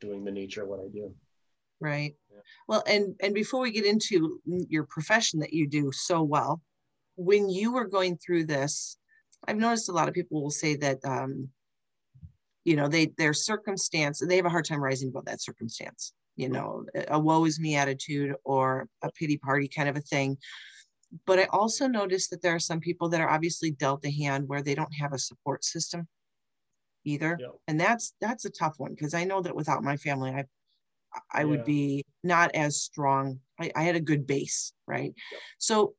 [0.00, 1.14] doing the nature of what I do.
[1.80, 2.14] Right.
[2.32, 2.40] Yeah.
[2.68, 6.62] Well, and and before we get into your profession that you do so well,
[7.16, 8.96] when you were going through this,
[9.46, 11.48] I've noticed a lot of people will say that um,
[12.64, 16.48] you know they their circumstance they have a hard time rising above that circumstance you
[16.48, 20.38] know, a woe is me attitude or a pity party kind of a thing.
[21.26, 24.46] But I also noticed that there are some people that are obviously dealt a hand
[24.46, 26.06] where they don't have a support system
[27.04, 27.38] either.
[27.40, 27.48] Yeah.
[27.66, 30.44] And that's that's a tough one because I know that without my family, I
[31.32, 31.44] I yeah.
[31.44, 33.40] would be not as strong.
[33.58, 35.12] I, I, had a good base, right?
[35.32, 35.38] Yeah.
[35.58, 35.94] So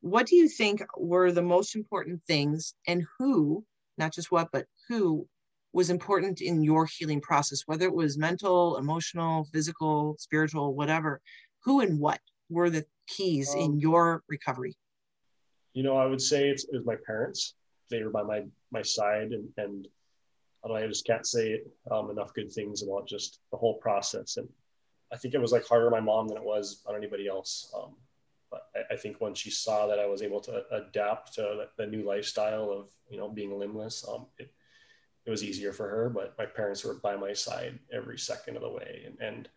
[0.00, 3.64] what do you think were the most important things and who,
[3.96, 5.26] not just what, but who
[5.72, 11.20] was important in your healing process, whether it was mental, emotional, physical, spiritual, whatever?
[11.64, 12.20] Who and what
[12.50, 14.76] were the keys um, in your recovery?
[15.74, 17.54] You know, I would say it's, it was my parents.
[17.90, 19.88] They were by my my side, and and
[20.64, 24.36] I, I just can't say um, enough good things about just the whole process.
[24.36, 24.48] And
[25.12, 27.72] I think it was like harder on my mom than it was on anybody else.
[27.76, 27.94] Um,
[28.50, 31.68] but I, I, think when she saw that I was able to adapt to the,
[31.76, 34.52] the new lifestyle of you know being limbless, um, it
[35.28, 38.62] it was easier for her, but my parents were by my side every second of
[38.62, 39.02] the way.
[39.04, 39.48] And, and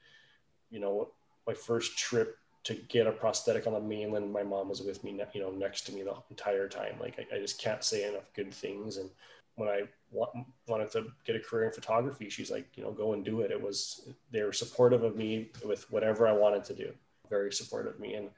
[0.69, 1.11] you know,
[1.47, 5.19] my first trip to get a prosthetic on the mainland, my mom was with me,
[5.33, 6.95] you know, next to me the entire time.
[6.99, 8.97] Like I, I just can't say enough good things.
[8.97, 9.09] And
[9.55, 10.31] when I wa-
[10.67, 13.51] wanted to get a career in photography, she's like, you know, go and do it.
[13.51, 16.93] It was, they were supportive of me with whatever I wanted to do,
[17.29, 18.13] very supportive of me.
[18.13, 18.29] And,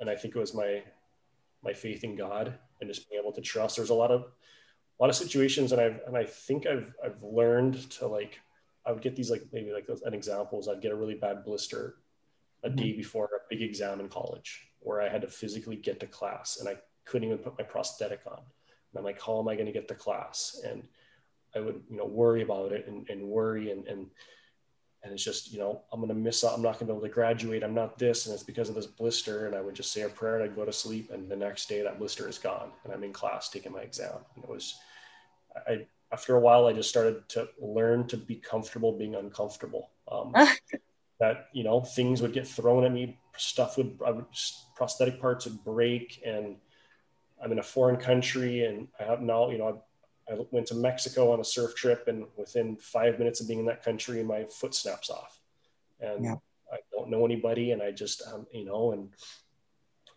[0.00, 0.82] and I think it was my,
[1.64, 3.76] my faith in God and just being able to trust.
[3.76, 4.26] There's a lot of,
[5.00, 8.40] a lot of situations and I've and I think I've I've learned to like
[8.86, 11.96] I would get these like maybe like an examples I'd get a really bad blister
[12.62, 12.76] a mm-hmm.
[12.76, 16.58] day before a big exam in college where I had to physically get to class
[16.58, 18.38] and I couldn't even put my prosthetic on.
[18.38, 20.60] And I'm like how am I going to get to class?
[20.66, 20.86] And
[21.54, 24.06] I would you know worry about it and, and worry and and
[25.04, 26.54] and it's just you know i'm going to miss out.
[26.54, 27.62] I'm not going to be able to graduate.
[27.62, 28.26] I'm not this.
[28.26, 29.46] And it's because of this blister.
[29.46, 31.10] And i would just say a prayer and i'd go to sleep.
[31.10, 34.18] And the next day that blister is gone and i'm in class taking my exam.
[34.34, 34.74] And it was
[35.66, 39.90] I after a while I just started to learn to be comfortable being uncomfortable.
[40.10, 40.34] Um,
[41.22, 44.26] that you know things would get thrown at me, stuff would, would
[44.74, 46.56] prosthetic parts would break, and
[47.42, 49.82] I'm in a foreign country and I have now, you know,
[50.28, 53.60] I, I went to Mexico on a surf trip and within five minutes of being
[53.60, 55.40] in that country, my foot snaps off
[56.00, 56.34] and yeah.
[56.72, 57.72] I don't know anybody.
[57.72, 59.10] And I just, um, you know, and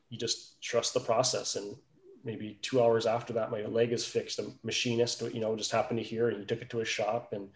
[0.09, 1.55] you just trust the process.
[1.55, 1.75] And
[2.23, 4.39] maybe two hours after that, my leg is fixed.
[4.39, 7.33] A machinist, you know, just happened to hear and he took it to a shop
[7.33, 7.49] and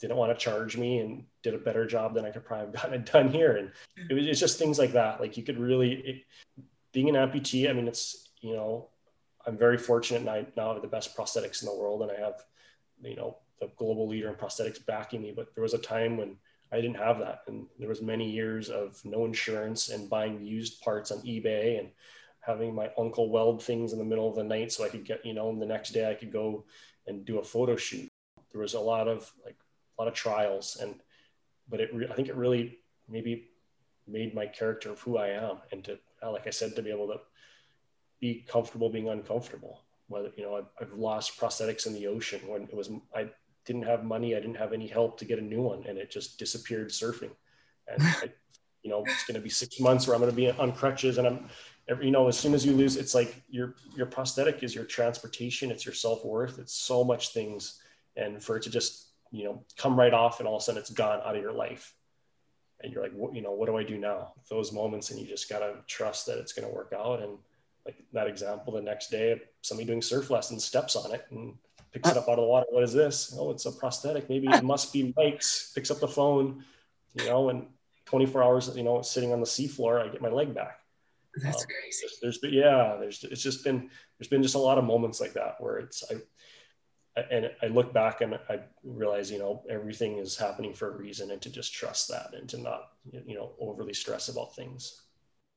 [0.00, 2.74] didn't want to charge me and did a better job than I could probably have
[2.74, 3.56] gotten it done here.
[3.56, 3.70] And
[4.10, 5.20] it was it's just things like that.
[5.20, 6.22] Like you could really, it,
[6.92, 8.88] being an amputee, I mean, it's, you know,
[9.46, 12.16] I'm very fortunate and I now have the best prosthetics in the world and I
[12.16, 12.44] have,
[13.02, 15.32] you know, the global leader in prosthetics backing me.
[15.34, 16.36] But there was a time when
[16.72, 17.42] I didn't have that.
[17.46, 21.88] And there was many years of no insurance and buying used parts on eBay and
[22.40, 25.24] having my uncle weld things in the middle of the night so I could get,
[25.24, 26.64] you know, the next day I could go
[27.06, 28.08] and do a photo shoot.
[28.52, 29.56] There was a lot of like
[29.98, 30.94] a lot of trials and
[31.68, 32.78] but it re- i think it really
[33.08, 33.48] maybe
[34.06, 36.90] made my character of who i am and to uh, like i said to be
[36.90, 37.18] able to
[38.20, 39.82] be comfortable being uncomfortable.
[40.08, 43.28] Whether you know I've, I've lost prosthetics in the ocean when it was i
[43.64, 46.10] didn't have money i didn't have any help to get a new one and it
[46.10, 47.32] just disappeared surfing.
[47.88, 48.30] And I,
[48.82, 51.18] you know it's going to be six months where i'm going to be on crutches
[51.18, 51.48] and i'm
[52.00, 55.72] you know as soon as you lose it's like your your prosthetic is your transportation
[55.72, 57.80] it's your self-worth it's so much things.
[58.16, 60.80] And for it to just you know come right off and all of a sudden
[60.80, 61.94] it's gone out of your life.
[62.82, 64.34] And you're like what you know what do i do now?
[64.50, 67.22] Those moments and you just got to trust that it's going to work out.
[67.22, 67.38] And
[67.84, 71.54] like that example the next day somebody doing surf lessons steps on it and
[71.92, 72.66] picks it up out of the water.
[72.70, 73.34] What is this?
[73.38, 74.28] Oh it's a prosthetic.
[74.28, 76.64] Maybe it must be mike's picks up the phone
[77.14, 77.66] you know and
[78.06, 80.80] 24 hours you know sitting on the seafloor i get my leg back.
[81.42, 82.06] That's um, crazy.
[82.22, 85.34] there's, there's yeah there's it's just been there's been just a lot of moments like
[85.34, 86.14] that where it's i
[87.30, 91.30] and I look back and I realize, you know, everything is happening for a reason
[91.30, 95.02] and to just trust that and to not, you know, overly stress about things.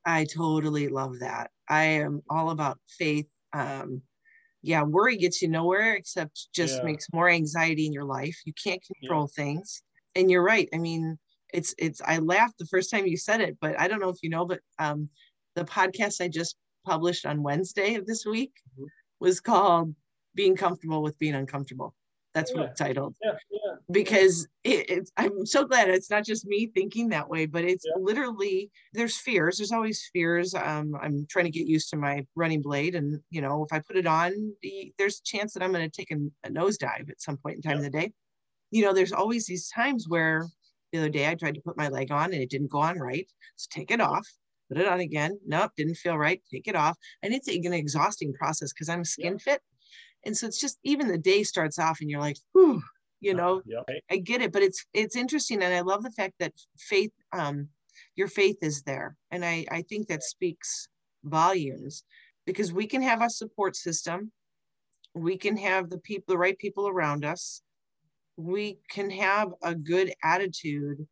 [0.05, 1.51] I totally love that.
[1.67, 3.27] I am all about faith.
[3.51, 4.01] Um,
[4.61, 6.83] yeah, worry gets you nowhere except just yeah.
[6.83, 8.37] makes more anxiety in your life.
[8.45, 9.43] You can't control yeah.
[9.43, 9.83] things.
[10.15, 10.69] And you're right.
[10.73, 11.17] I mean,
[11.53, 14.17] it's, it's, I laughed the first time you said it, but I don't know if
[14.21, 15.09] you know, but um,
[15.55, 18.85] the podcast I just published on Wednesday of this week mm-hmm.
[19.19, 19.93] was called
[20.35, 21.93] being comfortable with being uncomfortable.
[22.33, 22.57] That's yeah.
[22.57, 23.15] what it's titled.
[23.23, 23.75] Yeah, yeah.
[23.91, 27.85] Because it, it's, I'm so glad it's not just me thinking that way, but it's
[27.85, 28.01] yeah.
[28.01, 29.57] literally there's fears.
[29.57, 30.53] There's always fears.
[30.53, 33.79] Um, I'm trying to get used to my running blade, and you know, if I
[33.79, 34.53] put it on,
[34.97, 37.61] there's a chance that I'm going to take a, a nosedive at some point in
[37.61, 37.85] time yeah.
[37.85, 38.11] of the day.
[38.71, 40.45] You know, there's always these times where
[40.91, 42.99] the other day I tried to put my leg on and it didn't go on
[42.99, 43.27] right.
[43.55, 44.27] So take it off,
[44.69, 45.39] put it on again.
[45.47, 46.41] Nope, didn't feel right.
[46.51, 49.61] Take it off, and it's an exhausting process because I'm skin fit
[50.25, 52.81] and so it's just even the day starts off and you're like whew
[53.21, 53.61] you know?
[54.09, 57.67] i get it but it's it's interesting and i love the fact that faith um
[58.15, 60.87] your faith is there and i i think that speaks
[61.23, 62.03] volumes
[62.45, 64.31] because we can have a support system
[65.13, 67.61] we can have the people the right people around us
[68.37, 71.05] we can have a good attitude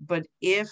[0.00, 0.68] but if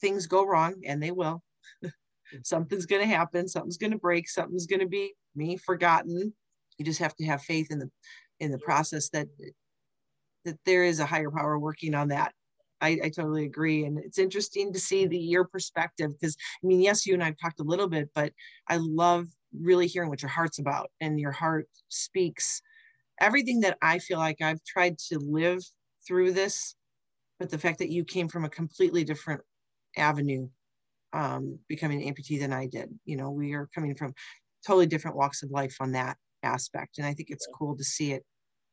[0.00, 1.42] things go wrong and they will
[2.42, 6.34] something's going to happen something's going to break something's going to be me forgotten
[6.80, 7.90] you just have to have faith in the
[8.40, 9.28] in the process that
[10.44, 12.32] that there is a higher power working on that
[12.82, 13.84] I, I, totally agree.
[13.84, 17.36] And it's interesting to see the your perspective because I mean, yes, you and I've
[17.38, 18.32] talked a little bit, but
[18.68, 22.62] I love really hearing what your heart's about and your heart speaks
[23.20, 25.62] everything that I feel like I've tried to live
[26.06, 26.74] through this,
[27.38, 29.42] but the fact that you came from a completely different
[29.96, 30.48] avenue,
[31.12, 32.88] um, becoming an amputee than I did.
[33.04, 34.14] You know, we are coming from
[34.66, 36.98] totally different walks of life on that aspect.
[36.98, 38.24] And I think it's cool to see it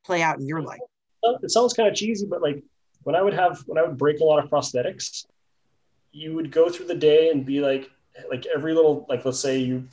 [0.05, 0.79] play out in your life.
[1.43, 2.63] It sounds kind of cheesy, but like
[3.03, 5.25] when I would have, when I would break a lot of prosthetics,
[6.11, 7.89] you would go through the day and be like,
[8.29, 9.87] like every little, like, let's say you,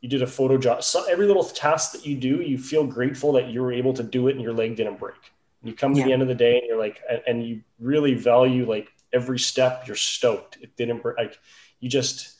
[0.00, 0.82] you did a photo job.
[0.82, 4.02] So every little task that you do, you feel grateful that you were able to
[4.02, 5.32] do it and your leg didn't break.
[5.62, 6.06] You come to yeah.
[6.06, 9.38] the end of the day and you're like, and, and you really value like every
[9.38, 9.86] step.
[9.86, 10.56] You're stoked.
[10.62, 11.18] It didn't break.
[11.18, 11.38] Like
[11.80, 12.36] you just,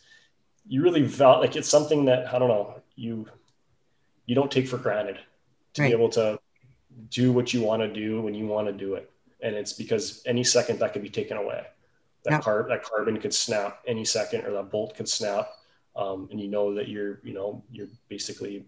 [0.67, 1.41] you really value.
[1.41, 2.81] like it's something that I don't know.
[2.97, 3.27] You
[4.27, 5.19] you don't take for granted
[5.75, 5.89] to right.
[5.89, 6.39] be able to
[7.09, 9.11] do what you want to do when you want to do it.
[9.43, 11.65] And it's because any second that could be taken away.
[12.25, 12.43] That yep.
[12.43, 15.49] car that carbon could snap any second, or that bolt could snap,
[15.97, 18.67] um, and you know that you're you know you're basically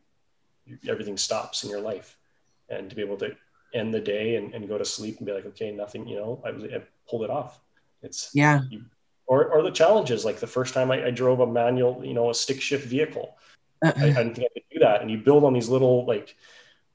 [0.65, 2.17] you're, everything stops in your life,
[2.71, 3.37] and to be able to
[3.75, 6.43] end the day and, and go to sleep and be like, okay, nothing, you know,
[6.45, 7.61] I, was, I pulled it off.
[8.03, 8.63] It's yeah.
[8.71, 8.85] You,
[9.27, 12.31] or, or the challenges, like the first time I, I drove a manual, you know,
[12.31, 13.37] a stick shift vehicle,
[13.83, 15.03] I, I didn't think I could do that.
[15.03, 16.37] And you build on these little like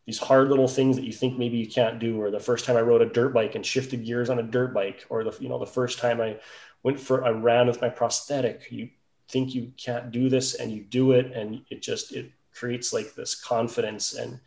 [0.05, 2.21] these hard little things that you think maybe you can't do.
[2.21, 4.73] Or the first time I rode a dirt bike and shifted gears on a dirt
[4.73, 6.39] bike, or the you know the first time I
[6.83, 8.89] went for a ran with my prosthetic, you
[9.29, 13.13] think you can't do this and you do it, and it just it creates like
[13.13, 14.39] this confidence and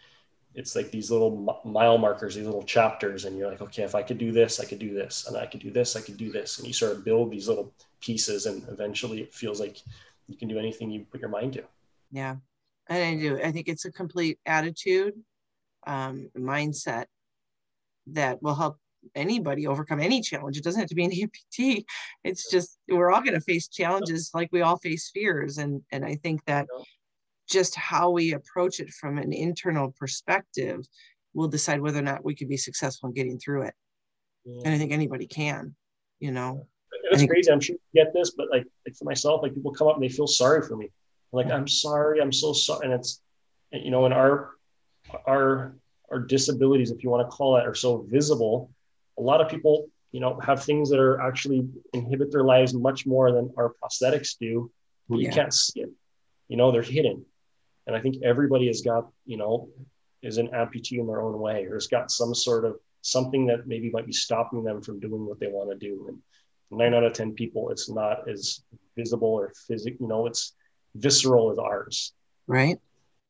[0.54, 4.02] it's like these little mile markers, these little chapters, and you're like, okay, if I
[4.02, 6.32] could do this, I could do this, and I could do this, I could do
[6.32, 9.78] this, and you sort of build these little pieces, and eventually it feels like
[10.26, 11.64] you can do anything you put your mind to.
[12.10, 12.36] Yeah,
[12.88, 13.40] and I do.
[13.42, 15.14] I think it's a complete attitude,
[15.86, 17.06] um, mindset
[18.08, 18.76] that will help
[19.14, 20.56] anybody overcome any challenge.
[20.56, 21.10] It doesn't have to be an
[21.58, 21.84] amputee.
[22.24, 26.04] It's just we're all going to face challenges like we all face fears, and and
[26.04, 26.66] I think that
[27.48, 30.86] just how we approach it from an internal perspective
[31.34, 33.74] will decide whether or not we can be successful in getting through it.
[34.44, 34.62] Yeah.
[34.64, 35.74] And I think anybody can,
[36.18, 36.66] you know.
[37.10, 37.50] It's crazy.
[37.50, 40.02] I'm sure you get this, but like, like for myself, like people come up and
[40.02, 40.90] they feel sorry for me.
[41.32, 42.86] Like, I'm sorry, I'm so sorry.
[42.86, 43.20] And it's,
[43.72, 44.50] you know, in our
[45.26, 45.76] our
[46.10, 48.70] our disabilities, if you want to call it, are so visible.
[49.18, 53.06] A lot of people, you know, have things that are actually inhibit their lives much
[53.06, 54.70] more than our prosthetics do.
[55.08, 55.28] Yeah.
[55.28, 55.90] You can't see it.
[56.48, 57.24] You know, they're hidden.
[57.86, 59.68] And I think everybody has got, you know,
[60.22, 63.66] is an amputee in their own way or has got some sort of something that
[63.66, 66.06] maybe might be stopping them from doing what they want to do.
[66.08, 66.18] And
[66.70, 68.62] nine out of 10 people, it's not as
[68.96, 70.54] visible or physical, you know, it's
[70.94, 72.12] visceral as ours.
[72.46, 72.78] Right.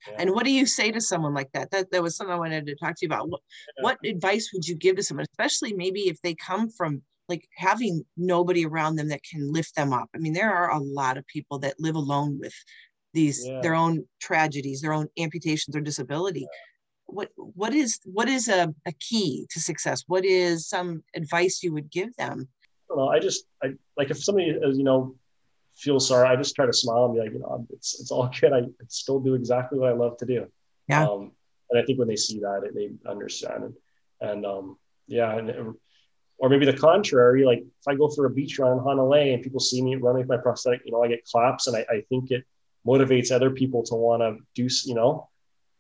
[0.08, 0.16] Yeah.
[0.18, 1.70] And what do you say to someone like that?
[1.70, 3.28] That that was something I wanted to talk to you about.
[3.28, 3.40] What,
[3.76, 3.82] yeah.
[3.82, 8.04] what advice would you give to someone, especially maybe if they come from like having
[8.16, 10.08] nobody around them that can lift them up?
[10.14, 12.54] I mean, there are a lot of people that live alone with
[13.12, 13.60] these yeah.
[13.60, 16.46] their own tragedies their own amputations or disability
[17.06, 21.72] what what is what is a, a key to success what is some advice you
[21.72, 22.48] would give them
[22.96, 23.08] know.
[23.08, 25.14] I just I like if somebody is you know
[25.80, 28.30] feels sorry, I just try to smile and be like, you know, it's it's all
[28.40, 28.52] good.
[28.52, 30.46] I still do exactly what I love to do.
[30.88, 31.06] Yeah.
[31.06, 31.32] Um,
[31.70, 33.64] and I think when they see that, they understand.
[33.64, 33.74] And,
[34.20, 35.74] and um, yeah, and
[36.38, 37.44] or maybe the contrary.
[37.44, 40.20] Like if I go for a beach run in Hanalei and people see me running
[40.20, 42.44] with my prosthetic, you know, I get claps, and I, I think it
[42.86, 45.28] motivates other people to want to do, you know,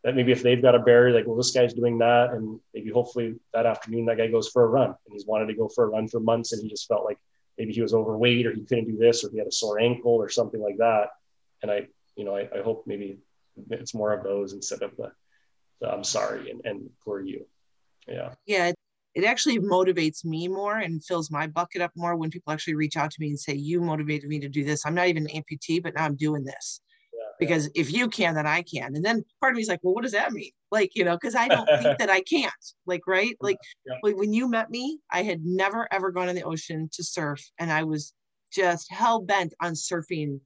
[0.04, 2.30] that maybe if they've got a barrier, like, well, this guy's doing that.
[2.30, 5.54] And maybe hopefully that afternoon, that guy goes for a run and he's wanted to
[5.54, 6.52] go for a run for months.
[6.52, 7.18] And he just felt like
[7.60, 10.12] maybe he was overweight or he couldn't do this or he had a sore ankle
[10.12, 11.08] or something like that.
[11.62, 13.18] And I, you know, I, I hope maybe
[13.68, 15.12] it's more of those instead of the,
[15.82, 17.44] the I'm sorry and, and for you.
[18.08, 18.32] Yeah.
[18.46, 18.72] Yeah.
[19.14, 22.96] It actually motivates me more and fills my bucket up more when people actually reach
[22.96, 24.86] out to me and say, You motivated me to do this.
[24.86, 26.80] I'm not even an amputee, but now I'm doing this
[27.40, 28.94] because if you can, then I can.
[28.94, 30.50] And then part of me is like, well, what does that mean?
[30.70, 32.52] Like, you know, because I don't think that I can't.
[32.86, 33.34] Like, right?
[33.40, 33.94] Like, yeah.
[34.02, 37.40] like when you met me, I had never ever gone in the ocean to surf,
[37.58, 38.12] and I was
[38.52, 40.40] just hell bent on surfing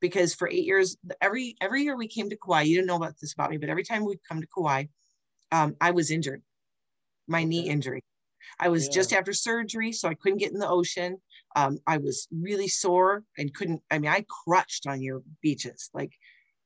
[0.00, 3.14] because for eight years, every every year we came to Kauai, you didn't know about
[3.20, 4.84] this about me, but every time we'd come to Kauai,
[5.52, 6.42] um, I was injured,
[7.28, 8.02] my knee injury.
[8.58, 8.92] I was yeah.
[8.92, 11.18] just after surgery, so I couldn't get in the ocean.
[11.56, 15.90] Um, I was really sore and couldn't, I mean, I crutched on your beaches.
[15.94, 16.12] Like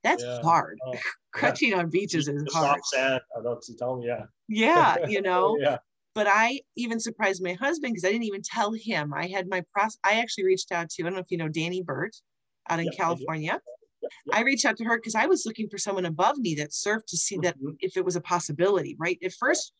[0.02, 0.40] that's yeah.
[0.42, 0.78] hard.
[0.86, 0.94] Oh,
[1.34, 1.78] Crutching yeah.
[1.78, 2.80] on beaches is hard.
[2.84, 3.20] Sand.
[3.36, 4.24] I you tell me, yeah.
[4.48, 5.56] Yeah, you know.
[5.60, 5.78] yeah.
[6.14, 9.12] But I even surprised my husband because I didn't even tell him.
[9.14, 9.98] I had my process.
[10.02, 12.16] I actually reached out to, I don't know if you know Dani Burt
[12.68, 13.60] out in California.
[14.32, 16.70] I, I reached out to her because I was looking for someone above me that
[16.70, 17.74] surfed to see that mm-hmm.
[17.80, 19.18] if it was a possibility, right?
[19.22, 19.72] At first,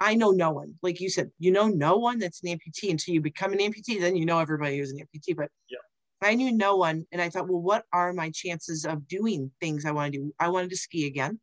[0.00, 0.74] I know no one.
[0.82, 4.00] Like you said, you know no one that's an amputee until you become an amputee.
[4.00, 5.36] Then you know everybody who's an amputee.
[5.36, 5.78] But yeah.
[6.22, 9.84] I knew no one, and I thought, well, what are my chances of doing things
[9.84, 10.34] I want to do?
[10.38, 11.40] I wanted to ski again.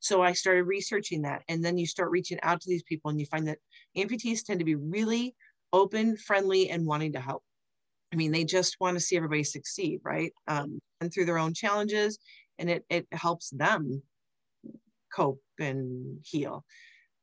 [0.00, 1.42] So I started researching that.
[1.48, 3.58] And then you start reaching out to these people, and you find that
[3.96, 5.34] amputees tend to be really
[5.72, 7.42] open, friendly, and wanting to help.
[8.12, 10.32] I mean, they just want to see everybody succeed, right?
[10.46, 12.18] Um, and through their own challenges,
[12.58, 14.02] and it, it helps them
[15.14, 16.64] cope and heal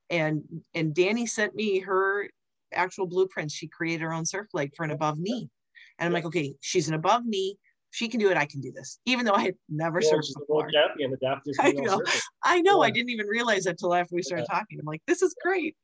[0.10, 0.44] and
[0.74, 2.30] and Dani sent me her
[2.74, 3.54] actual blueprints.
[3.54, 5.50] She created her own surf leg for an above knee,
[6.00, 7.58] and I'm like, okay, she's an above knee.
[7.92, 8.38] She can do it.
[8.38, 10.70] I can do this, even though I had never well, surfed before.
[10.70, 12.02] Champion, adaptive I know.
[12.44, 12.82] I know.
[12.82, 12.88] Yeah.
[12.88, 14.60] I didn't even realize that till after we started yeah.
[14.60, 14.80] talking.
[14.80, 15.76] I'm like, this is great.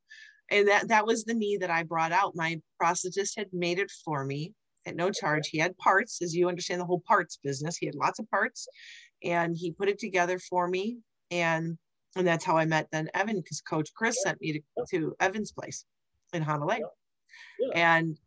[0.49, 2.35] And that that was the knee that I brought out.
[2.35, 4.53] My prosthetist had made it for me
[4.85, 5.47] at no charge.
[5.47, 7.77] He had parts, as you understand the whole parts business.
[7.77, 8.67] He had lots of parts,
[9.23, 10.97] and he put it together for me.
[11.29, 11.77] And
[12.15, 14.29] and that's how I met then Evan because Coach Chris yeah.
[14.29, 15.85] sent me to, to Evan's place
[16.33, 16.79] in Hanalei.
[16.79, 16.85] Yeah.
[17.59, 17.97] Yeah.
[17.97, 18.17] And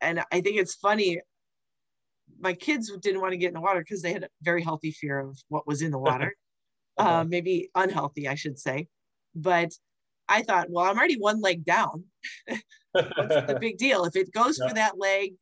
[0.00, 1.20] and I think it's funny.
[2.40, 4.92] My kids didn't want to get in the water because they had a very healthy
[4.92, 6.34] fear of what was in the water.
[6.98, 7.08] okay.
[7.08, 8.88] uh, maybe unhealthy, I should say.
[9.34, 9.72] But
[10.28, 12.04] I thought, well, I'm already one leg down.
[12.92, 13.08] What's
[13.46, 14.04] the big deal?
[14.04, 15.34] If it goes for that leg,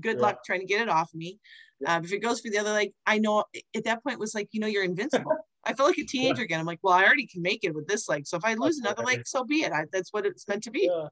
[0.00, 1.38] good luck trying to get it off me.
[1.84, 3.44] Uh, if it goes for the other leg, I know
[3.76, 5.36] at that point was like, you know, you're invincible.
[5.64, 6.44] I feel like a teenager yeah.
[6.44, 6.60] again.
[6.60, 8.26] I'm like, well, I already can make it with this leg.
[8.26, 9.72] So if I lose another leg, so be it.
[9.72, 10.88] I, that's what it's meant to be.
[10.92, 11.08] Yeah.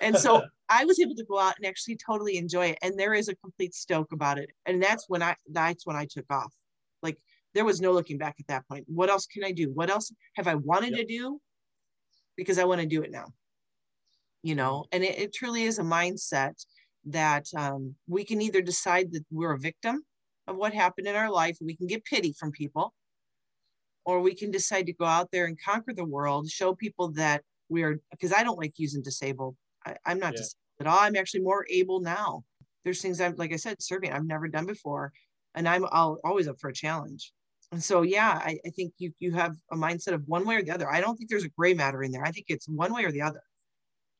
[0.00, 2.78] And so I was able to go out and actually totally enjoy it.
[2.82, 4.50] And there is a complete stoke about it.
[4.66, 6.52] And that's when I that's when I took off.
[7.02, 7.18] Like
[7.54, 8.84] there was no looking back at that point.
[8.86, 9.70] What else can I do?
[9.72, 11.00] What else have I wanted yep.
[11.00, 11.40] to do?
[12.36, 13.26] Because I want to do it now.
[14.42, 16.64] You know, and it, it truly is a mindset
[17.06, 20.02] that um, we can either decide that we're a victim
[20.46, 22.92] of what happened in our life, we can get pity from people,
[24.04, 27.42] or we can decide to go out there and conquer the world, show people that
[27.68, 29.56] we're, because I don't like using disabled.
[29.86, 30.38] I, am not yeah.
[30.38, 30.98] disabled at all.
[30.98, 32.44] I'm actually more able now.
[32.84, 35.12] There's things I'm, like I said, serving I've never done before.
[35.54, 37.32] And I'm I'll, always up for a challenge.
[37.72, 40.62] And so, yeah, I, I think you you have a mindset of one way or
[40.62, 40.90] the other.
[40.92, 42.24] I don't think there's a gray matter in there.
[42.24, 43.42] I think it's one way or the other.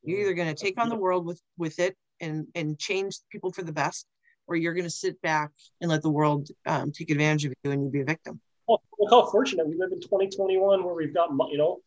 [0.02, 3.52] You're either going to take on the world with with it and and change people
[3.52, 4.06] for the best,
[4.46, 5.50] or you're going to sit back
[5.82, 8.40] and let the world um, take advantage of you and you be a victim.
[8.68, 9.66] Well, look how fortunate.
[9.66, 11.80] We live in 2021, where we've got you know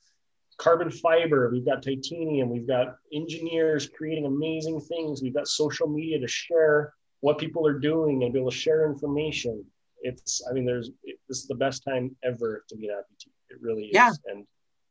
[0.58, 6.20] carbon fiber, we've got titanium, we've got engineers creating amazing things, we've got social media
[6.20, 9.64] to share what people are doing and be able to share information.
[10.02, 13.32] It's i mean there's it, this is the best time ever to be an amputee
[13.50, 13.94] it really is.
[13.94, 14.12] Yeah.
[14.28, 14.46] and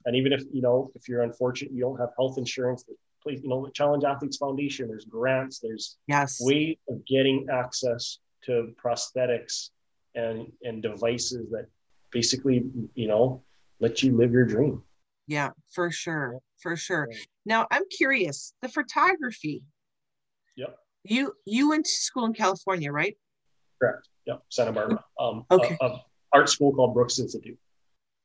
[0.06, 2.84] and even if you know if you're unfortunate you don't have health insurance
[3.22, 6.38] please you know the Challenged Athletes Foundation there's grants there's yes.
[6.40, 9.70] ways of getting access to prosthetics
[10.14, 11.66] and and devices that
[12.10, 13.42] basically you know
[13.80, 14.82] let you live your dream
[15.26, 17.18] yeah for sure for sure yeah.
[17.46, 19.62] now i'm curious the photography
[20.56, 23.16] yep you you went to school in california right
[23.80, 25.04] correct Yep, Santa Barbara.
[25.18, 25.76] Um, okay.
[25.80, 27.58] A, a art school called Brooks Institute.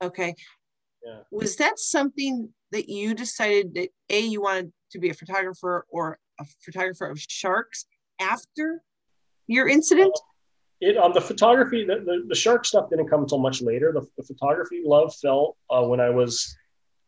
[0.02, 0.34] Okay.
[1.06, 1.20] Yeah.
[1.32, 6.20] Was that something that you decided that a you wanted to be a photographer or
[6.40, 7.86] a photographer of sharks
[8.20, 8.82] after
[9.48, 10.14] your incident?
[10.16, 10.29] Uh,
[10.82, 13.92] it um, the photography, the, the, the, shark stuff didn't come until much later.
[13.92, 16.56] The, the photography love fell uh, when I was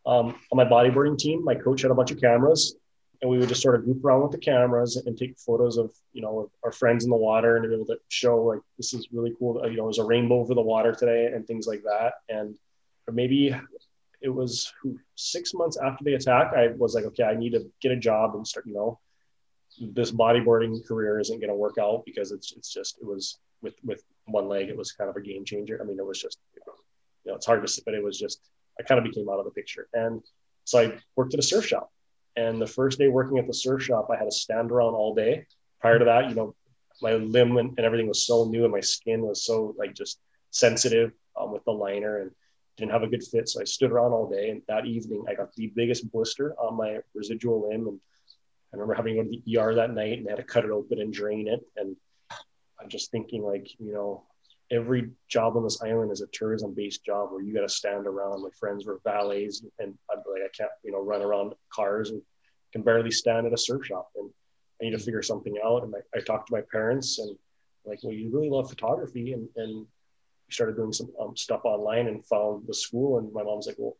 [0.05, 1.43] um, on my bodyboarding team.
[1.43, 2.75] My coach had a bunch of cameras,
[3.21, 5.91] and we would just sort of goof around with the cameras and take photos of
[6.13, 9.07] you know our friends in the water and be able to show like this is
[9.11, 12.13] really cool you know there's a rainbow over the water today and things like that
[12.29, 12.55] and
[13.11, 13.55] maybe
[14.21, 14.71] it was
[15.15, 18.35] six months after the attack i was like okay i need to get a job
[18.35, 18.99] and start you know
[19.93, 23.75] this bodyboarding career isn't going to work out because it's it's just it was with
[23.83, 26.37] with one leg it was kind of a game changer i mean it was just
[26.55, 28.41] you know, it's hard to say but it was just
[28.79, 30.21] i kind of became out of the picture and
[30.65, 31.91] so i worked at a surf shop
[32.35, 35.13] and the first day working at the surf shop, I had to stand around all
[35.13, 35.45] day.
[35.79, 36.55] Prior to that, you know,
[37.01, 40.19] my limb and, and everything was so new and my skin was so like just
[40.51, 42.31] sensitive um, with the liner and
[42.77, 43.49] didn't have a good fit.
[43.49, 44.49] So I stood around all day.
[44.51, 47.87] And that evening, I got the biggest blister on my residual limb.
[47.87, 47.99] And
[48.73, 50.63] I remember having to go to the ER that night and I had to cut
[50.63, 51.61] it open and drain it.
[51.75, 51.95] And
[52.81, 54.23] I'm just thinking, like, you know,
[54.71, 58.07] every job on this island is a tourism based job where you got to stand
[58.07, 58.41] around.
[58.41, 62.09] My friends were valets, and I'd be like, I can't, you know, run around cars
[62.09, 62.21] and
[62.71, 64.09] can barely stand at a surf shop.
[64.15, 64.29] And
[64.81, 65.83] I need to figure something out.
[65.83, 67.37] And I, I talked to my parents and
[67.85, 69.85] like, well, you really love photography, and and
[70.47, 73.19] we started doing some um, stuff online and found the school.
[73.19, 73.97] And my mom's like, well,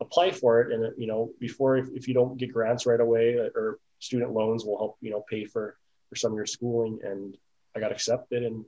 [0.00, 0.72] apply for it.
[0.72, 4.32] And you know, before if, if you don't get grants right away uh, or student
[4.32, 5.76] loans will help, you know, pay for
[6.08, 6.98] for some of your schooling.
[7.02, 7.36] And
[7.76, 8.64] I got accepted and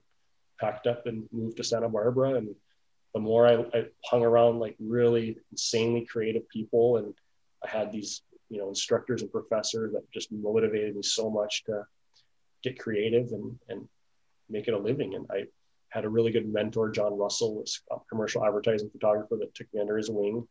[0.60, 2.34] packed up and moved to Santa Barbara.
[2.34, 2.54] And
[3.14, 7.14] the more I, I hung around like really insanely creative people, and
[7.64, 11.84] I had these, you know, instructors and professors that just motivated me so much to
[12.62, 13.88] get creative and, and
[14.48, 15.14] make it a living.
[15.14, 15.44] And I
[15.88, 19.96] had a really good mentor, John Russell, a commercial advertising photographer that took me under
[19.96, 20.46] his wing.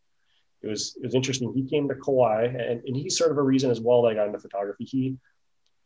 [0.62, 1.54] It was it was interesting.
[1.54, 4.14] He came to Kauai, and, and he's sort of a reason as well that I
[4.14, 4.84] got into photography.
[4.84, 5.16] He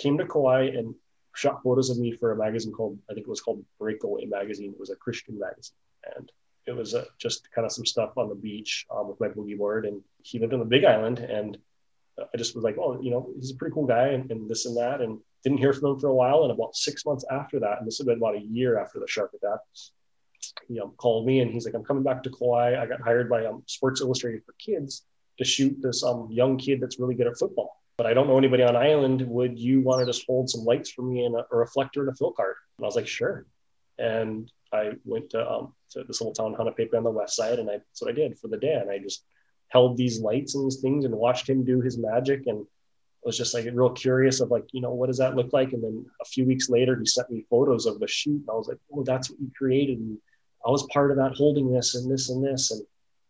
[0.01, 0.97] came to Kauai and
[1.35, 4.73] shot photos of me for a magazine called I think it was called Breakaway magazine.
[4.73, 5.77] It was a Christian magazine,
[6.17, 6.31] and
[6.67, 9.59] it was uh, just kind of some stuff on the beach um, with my boogie
[9.59, 9.85] board.
[9.85, 11.59] And he lived on the Big Island, and
[12.19, 14.67] I just was like, oh, you know, he's a pretty cool guy, and, and this
[14.67, 16.43] and that, and didn't hear from him for a while.
[16.45, 19.07] And about six months after that, and this had been about a year after the
[19.09, 19.59] shark attack,
[20.69, 22.81] he um, called me and he's like, I'm coming back to Kauai.
[22.81, 25.07] I got hired by um, Sports Illustrated for Kids
[25.39, 28.39] to shoot this um, young kid that's really good at football but I don't know
[28.39, 29.23] anybody on island.
[29.23, 32.11] Would you want to just hold some lights for me and a, a reflector and
[32.11, 32.57] a fill card?
[32.79, 33.47] And I was like, sure.
[33.99, 37.71] And I went to, um, to this little town, Hanapepe on the west side, and
[37.71, 38.75] I, that's what I did for the day.
[38.75, 39.25] And I just
[39.69, 42.47] held these lights and these things and watched him do his magic.
[42.47, 42.67] And
[43.25, 45.73] was just like real curious of like, you know, what does that look like?
[45.73, 48.55] And then a few weeks later, he sent me photos of the shoot, and I
[48.55, 49.99] was like, oh, that's what you created.
[49.99, 50.19] And
[50.67, 52.71] I was part of that, holding this and this and this.
[52.71, 52.83] And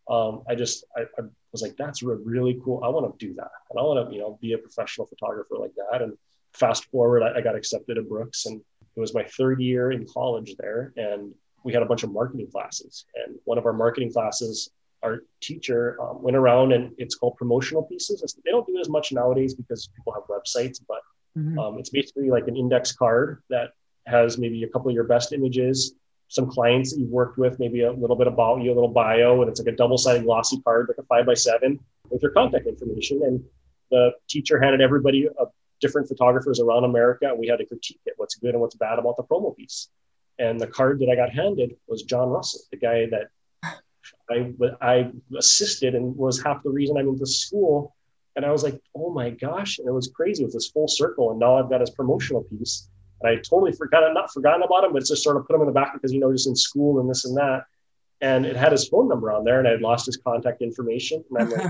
[0.09, 2.81] um, I just I, I, was like, that's really cool.
[2.83, 5.55] I want to do that, and I want to you know be a professional photographer
[5.57, 6.01] like that.
[6.01, 6.17] And
[6.53, 8.61] fast forward, I, I got accepted at Brooks, and
[8.95, 11.33] it was my third year in college there, and
[11.63, 13.05] we had a bunch of marketing classes.
[13.15, 14.69] And one of our marketing classes,
[15.01, 18.21] our teacher um, went around, and it's called promotional pieces.
[18.45, 21.01] They don't do it as much nowadays because people have websites, but
[21.37, 21.57] mm-hmm.
[21.57, 23.71] um, it's basically like an index card that
[24.05, 25.95] has maybe a couple of your best images,
[26.35, 29.41] some clients that you've worked with, maybe a little bit about you, a little bio,
[29.41, 31.79] and it's like a double-sided glossy card, like a five by seven,
[32.09, 33.21] with your contact information.
[33.23, 33.43] And
[33.89, 35.45] the teacher handed everybody a
[35.79, 38.99] different photographers around America, and we had to critique it, what's good and what's bad
[38.99, 39.87] about the promo piece.
[40.37, 43.29] And the card that I got handed was John Russell, the guy that
[44.29, 47.95] I I assisted and was half the reason I'm in the school.
[48.35, 51.31] And I was like, oh my gosh, and it was crazy with this full circle.
[51.31, 52.89] And now I've got his promotional piece.
[53.21, 55.61] And I totally forgot, not forgotten about him, but it's just sort of put him
[55.61, 57.63] in the back because you know just in school and this and that.
[58.21, 61.23] And it had his phone number on there, and I had lost his contact information.
[61.29, 61.65] And I'm like,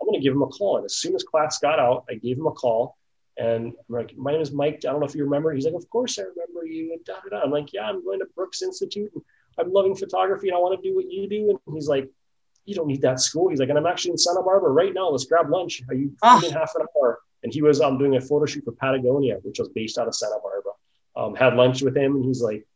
[0.00, 0.76] I'm going to give him a call.
[0.76, 2.96] And as soon as class got out, I gave him a call.
[3.36, 4.82] And I'm like, my name is Mike.
[4.86, 5.52] I don't know if you remember.
[5.52, 6.92] He's like, of course I remember you.
[6.92, 7.42] And da, da, da.
[7.42, 9.10] I'm like, yeah, I'm going to Brooks Institute.
[9.14, 9.22] And
[9.58, 11.50] I'm loving photography and I want to do what you do.
[11.50, 12.10] And he's like,
[12.64, 13.48] you don't need that school.
[13.48, 15.08] He's like, and I'm actually in Santa Barbara right now.
[15.08, 15.82] Let's grab lunch.
[15.88, 16.44] Are you ah.
[16.44, 17.20] in half an hour?
[17.42, 20.14] And he was um, doing a photo shoot for Patagonia, which was based out of
[20.14, 20.72] Santa Barbara.
[21.16, 22.66] Um, had lunch with him and he's like,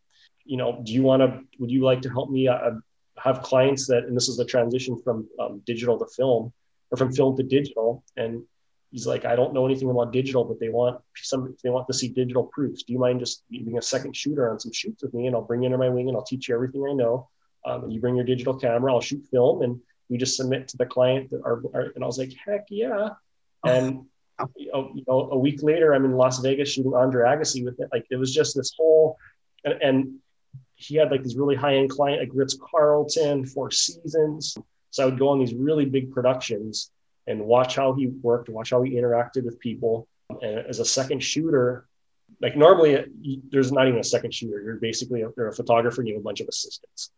[0.44, 2.72] you know, do you want to, would you like to help me uh,
[3.18, 6.52] have clients that, and this is the transition from um, digital to film
[6.90, 8.04] or from film to digital.
[8.16, 8.42] And
[8.90, 11.94] he's like, I don't know anything about digital, but they want some, they want to
[11.94, 12.82] see digital proofs.
[12.82, 15.26] Do you mind just being a second shooter on some shoots with me?
[15.26, 17.28] And I'll bring you under my wing and I'll teach you everything I know.
[17.64, 19.80] Um, and you bring your digital camera, I'll shoot film and
[20.10, 21.62] we just submit to the client that are
[21.94, 23.10] and I was like, heck yeah.
[23.64, 24.04] And
[24.38, 27.88] know, you know, a week later, I'm in Las Vegas shooting Andre Agassi with it.
[27.92, 29.16] Like it was just this whole,
[29.64, 30.14] and, and
[30.74, 34.56] he had like these really high end client like Ritz Carlton, Four Seasons.
[34.90, 36.90] So I would go on these really big productions
[37.26, 40.08] and watch how he worked, watch how he interacted with people.
[40.30, 41.86] And as a second shooter,
[42.40, 43.02] like normally uh,
[43.50, 44.60] there's not even a second shooter.
[44.60, 47.10] You're basically a, you're a photographer and you have a bunch of assistants.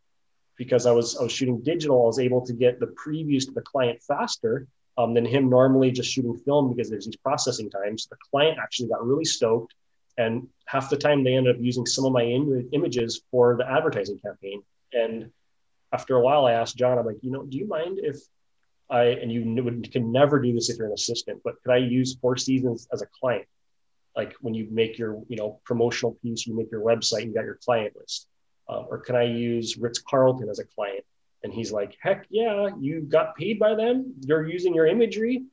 [0.57, 3.53] Because I was I was shooting digital, I was able to get the previews to
[3.53, 4.67] the client faster
[4.99, 8.07] um, than him normally just shooting film because there's these processing times.
[8.07, 9.74] The client actually got really stoked,
[10.16, 13.70] and half the time they ended up using some of my Im- images for the
[13.70, 14.62] advertising campaign.
[14.92, 15.30] And
[15.92, 18.16] after a while, I asked John, I'm like, you know, do you mind if
[18.88, 19.42] I, and you
[19.90, 23.03] can never do this if you're an assistant, but could I use Four Seasons as
[23.03, 23.47] a client?
[24.14, 27.44] Like when you make your, you know, promotional piece, you make your website, you got
[27.44, 28.28] your client list.
[28.68, 31.05] Uh, or can I use Ritz Carlton as a client?
[31.47, 34.14] And he's like, heck yeah, you got paid by them.
[34.20, 35.44] You're using your imagery.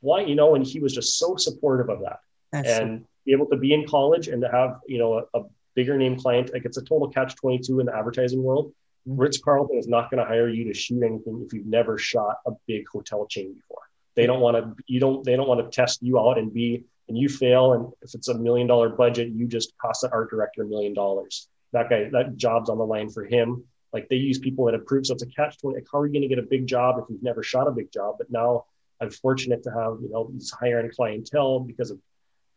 [0.00, 2.20] Why, you know, and he was just so supportive of that.
[2.52, 5.40] That's and so- be able to be in college and to have, you know, a,
[5.40, 8.72] a bigger name client, like it's a total catch 22 in the advertising world
[9.06, 9.20] mm-hmm.
[9.20, 12.38] Ritz Carlton is not going to hire you to shoot anything if you've never shot
[12.46, 13.82] a big hotel chain before.
[14.14, 14.82] They don't want to.
[14.86, 15.22] You don't.
[15.22, 17.74] They don't want to test you out and be and you fail.
[17.74, 20.94] And if it's a million dollar budget, you just cost the art director a million
[20.94, 21.48] dollars.
[21.72, 23.64] That guy, that job's on the line for him.
[23.92, 25.06] Like they use people that approve.
[25.06, 25.76] So it's a catch twenty.
[25.76, 27.70] Like how are you going to get a big job if you've never shot a
[27.72, 28.16] big job?
[28.18, 28.64] But now
[29.00, 31.98] I'm fortunate to have you know these higher end clientele because of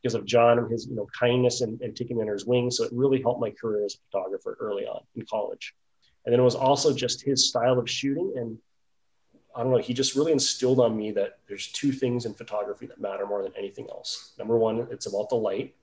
[0.02, 2.72] because of John and his you know kindness and, and taking me under his wing.
[2.72, 5.76] So it really helped my career as a photographer early on in college.
[6.26, 8.34] And then it was also just his style of shooting.
[8.36, 8.58] And
[9.56, 12.86] I don't know, he just really instilled on me that there's two things in photography
[12.88, 14.34] that matter more than anything else.
[14.38, 15.76] Number one, it's about the light.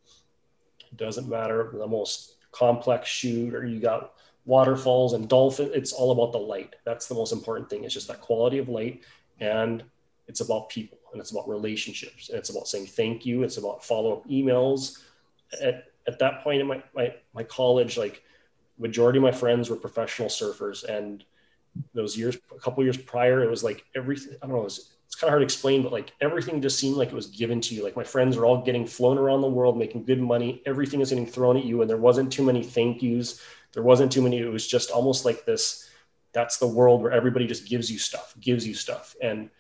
[0.81, 4.13] It doesn't matter the most complex shoot or you got
[4.47, 5.71] waterfalls and dolphin.
[5.75, 6.77] It's all about the light.
[6.85, 7.85] That's the most important thing.
[7.85, 9.03] It's just that quality of light.
[9.41, 9.85] And
[10.29, 12.31] it's about people and it's about relationships.
[12.31, 13.43] And it's about saying thank you.
[13.43, 15.03] It's about follow-up emails.
[15.63, 18.23] At, at that point in my, my, my college, like
[18.79, 21.25] majority of my friends were professional surfers and
[21.95, 24.95] those years a couple years prior it was like everything i don't know it was,
[25.07, 27.61] it's kind of hard to explain but like everything just seemed like it was given
[27.61, 30.63] to you like my friends were all getting flown around the world making good money
[30.67, 33.41] everything is getting thrown at you and there wasn't too many thank yous
[33.77, 34.39] there wasn't too many.
[34.39, 35.91] It was just almost like this
[36.33, 39.15] that's the world where everybody just gives you stuff gives you stuff.
[39.23, 39.51] And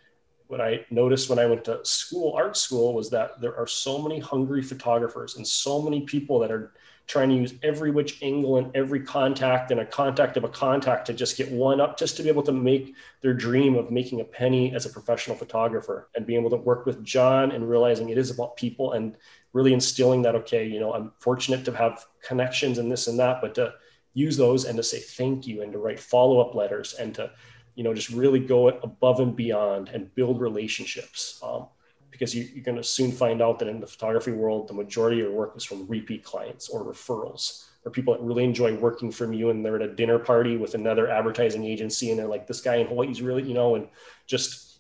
[0.49, 4.01] what i noticed when i went to school art school was that there are so
[4.01, 6.73] many hungry photographers and so many people that are
[7.09, 11.07] trying to use every which angle and every contact and a contact of a contact
[11.07, 14.21] to just get one up just to be able to make their dream of making
[14.21, 18.09] a penny as a professional photographer and being able to work with John and realizing
[18.09, 19.17] it is about people and
[19.53, 23.41] really instilling that okay you know I'm fortunate to have connections and this and that
[23.41, 23.75] but to
[24.17, 27.31] use those and to say thank you and to write follow-up letters and to
[27.75, 31.41] you know just really go above and beyond and build relationships.
[31.43, 31.67] Um,
[32.11, 35.21] because you, are going to soon find out that in the photography world, the majority
[35.21, 39.11] of your work is from repeat clients or referrals or people that really enjoy working
[39.11, 42.47] from you and they're at a dinner party with another advertising agency and they're like,
[42.47, 43.87] this guy in Hawaii's really, you know, and
[44.27, 44.79] just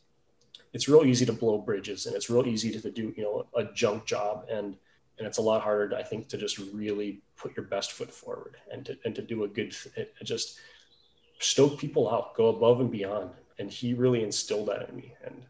[0.73, 3.47] it's real easy to blow bridges and it's real easy to, to do, you know,
[3.55, 4.47] a junk job.
[4.51, 4.77] And
[5.19, 8.57] and it's a lot harder, I think, to just really put your best foot forward
[8.71, 9.75] and to and to do a good
[10.23, 10.59] just
[11.39, 13.31] stoke people out, go above and beyond.
[13.59, 15.15] And he really instilled that in me.
[15.25, 15.43] And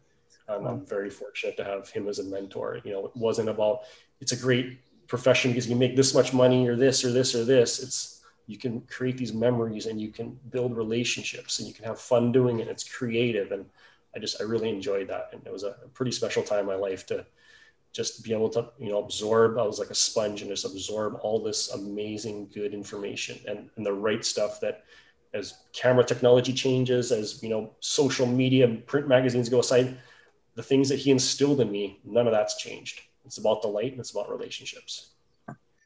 [0.47, 2.79] um, I'm very fortunate to have him as a mentor.
[2.83, 3.81] You know, it wasn't about
[4.21, 7.43] it's a great profession because you make this much money or this or this or
[7.43, 7.81] this.
[7.81, 11.99] It's you can create these memories and you can build relationships and you can have
[11.99, 12.69] fun doing it.
[12.69, 13.51] It's creative.
[13.51, 13.65] And
[14.15, 15.29] I just, I really enjoyed that.
[15.33, 17.25] And it was a pretty special time in my life to
[17.97, 19.57] just be able to, you know, absorb.
[19.57, 23.83] I was like a sponge and just absorb all this amazing, good information and, and
[23.83, 24.83] the right stuff that
[25.33, 29.97] as camera technology changes, as, you know, social media, print magazines go aside,
[30.53, 33.01] the things that he instilled in me, none of that's changed.
[33.25, 35.15] It's about the light and it's about relationships.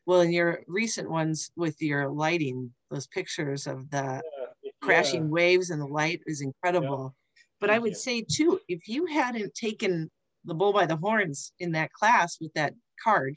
[0.05, 4.21] Well, in your recent ones with your lighting, those pictures of the
[4.63, 5.29] yeah, crashing yeah.
[5.29, 7.15] waves and the light is incredible.
[7.15, 7.43] Yeah.
[7.61, 10.11] But I would say too, if you hadn't taken
[10.45, 12.73] the bull by the horns in that class with that
[13.03, 13.35] card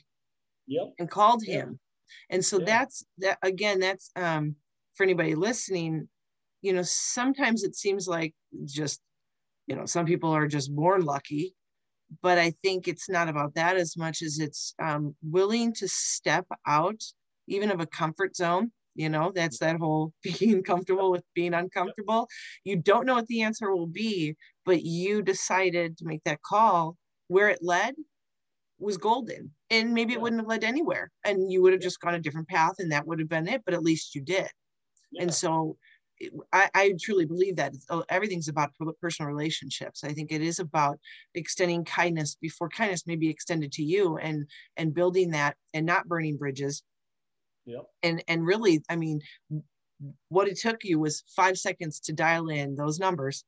[0.66, 0.92] yep.
[0.98, 1.78] and called him.
[2.30, 4.56] And so that's that again, that's um
[4.94, 6.08] for anybody listening,
[6.62, 8.34] you know, sometimes it seems like
[8.64, 9.00] just,
[9.66, 11.54] you know, some people are just born lucky
[12.22, 16.46] but I think it's not about that as much as it's um, willing to step
[16.66, 17.02] out
[17.46, 18.72] even of a comfort zone.
[18.94, 22.28] You know, that's that whole being comfortable with being uncomfortable.
[22.64, 26.96] You don't know what the answer will be, but you decided to make that call.
[27.28, 27.94] Where it led
[28.78, 29.50] was golden.
[29.70, 31.10] And maybe it wouldn't have led anywhere.
[31.24, 33.62] And you would have just gone a different path and that would have been it,
[33.64, 34.48] but at least you did.
[35.12, 35.22] Yeah.
[35.22, 35.76] And so
[36.52, 40.04] I, I, truly believe that oh, everything's about personal relationships.
[40.04, 40.98] I think it is about
[41.34, 46.06] extending kindness before kindness may be extended to you and and building that and not
[46.06, 46.82] burning bridges.
[47.66, 47.80] Yeah.
[48.02, 49.20] And and really, I mean,
[50.28, 53.44] what it took you was five seconds to dial in those numbers.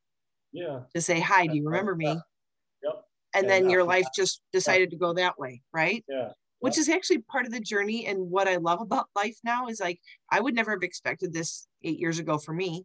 [0.56, 0.80] Yeah.
[0.94, 2.06] To say hi, do you remember me?
[2.08, 3.04] Yep.
[3.34, 6.04] And, and then your life just decided to go that way, right?
[6.08, 6.30] Yeah
[6.60, 8.06] which is actually part of the journey.
[8.06, 10.00] And what I love about life now is like,
[10.30, 12.84] I would never have expected this eight years ago for me.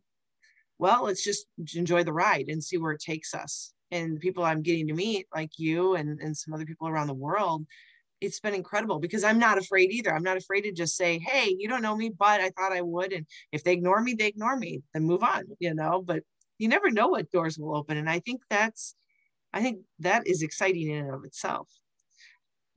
[0.78, 1.46] Well, let's just
[1.76, 3.74] enjoy the ride and see where it takes us.
[3.92, 7.08] And the people I'm getting to meet, like you and, and some other people around
[7.08, 7.66] the world,
[8.20, 10.14] it's been incredible because I'm not afraid either.
[10.14, 12.82] I'm not afraid to just say, hey, you don't know me, but I thought I
[12.82, 13.14] would.
[13.14, 16.24] And if they ignore me, they ignore me and move on, you know, but
[16.62, 17.98] you never know what doors will open.
[17.98, 18.96] And I think that's,
[19.52, 21.68] I think that is exciting in and of itself.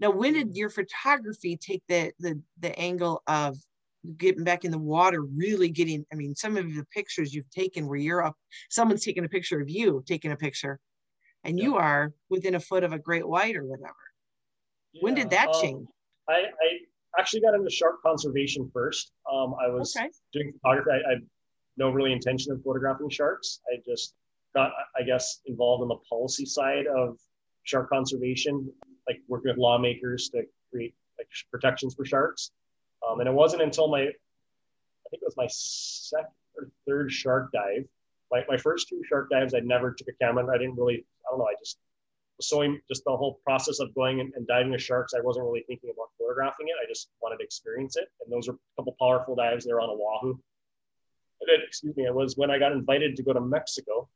[0.01, 3.57] Now, when did your photography take the the the angle of
[4.16, 6.05] getting back in the water, really getting?
[6.12, 8.37] I mean, some of the pictures you've taken where you're up,
[8.70, 10.80] someone's taking a picture of you taking a picture,
[11.45, 11.64] and yeah.
[11.64, 13.95] you are within a foot of a great white or whatever.
[14.93, 15.87] Yeah, when did that um, change?
[16.28, 16.68] I, I
[17.20, 19.12] actually got into shark conservation first.
[19.32, 20.11] Um, I was okay.
[20.32, 20.91] doing photography.
[20.91, 21.14] I, I
[21.76, 23.60] no really intention of photographing sharks.
[23.72, 24.14] I just
[24.54, 27.18] got, I guess, involved in the policy side of
[27.64, 28.70] shark conservation
[29.08, 32.50] like working with lawmakers to create like protections for sharks.
[33.06, 37.50] Um, and it wasn't until my, I think it was my second or third shark
[37.52, 37.84] dive.
[38.30, 40.46] My, my first two shark dives, I never took a camera.
[40.52, 41.78] I didn't really, I don't know, I just
[42.40, 45.14] so just the whole process of going and, diving with sharks.
[45.14, 46.74] I wasn't really thinking about photographing it.
[46.82, 48.08] I just wanted to experience it.
[48.20, 50.36] And those are a couple powerful dives there on Oahu.
[51.66, 54.09] Excuse me, it was when I got invited to go to Mexico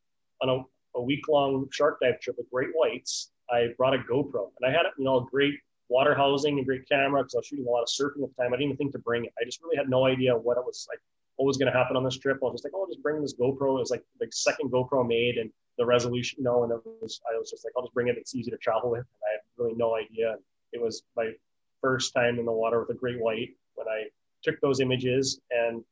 [0.43, 3.31] on a, a week long shark dive trip with great whites.
[3.51, 5.55] I brought a GoPro and I had, you know, a great
[5.89, 8.43] water housing and great camera because I was shooting a lot of surfing at the
[8.43, 8.53] time.
[8.53, 9.33] I didn't even think to bring it.
[9.41, 11.01] I just really had no idea what it was like,
[11.37, 12.39] what was going to happen on this trip.
[12.43, 13.77] I was just like, oh, I'll just bring this GoPro.
[13.77, 17.21] It was like the second GoPro made and the resolution, you know, and it was,
[17.33, 18.19] I was just like, I'll just bring it.
[18.19, 19.01] It's easy to travel with.
[19.01, 20.37] And I had really no idea.
[20.73, 21.33] It was my
[21.81, 24.05] first time in the water with a great white when I
[24.43, 25.83] took those images and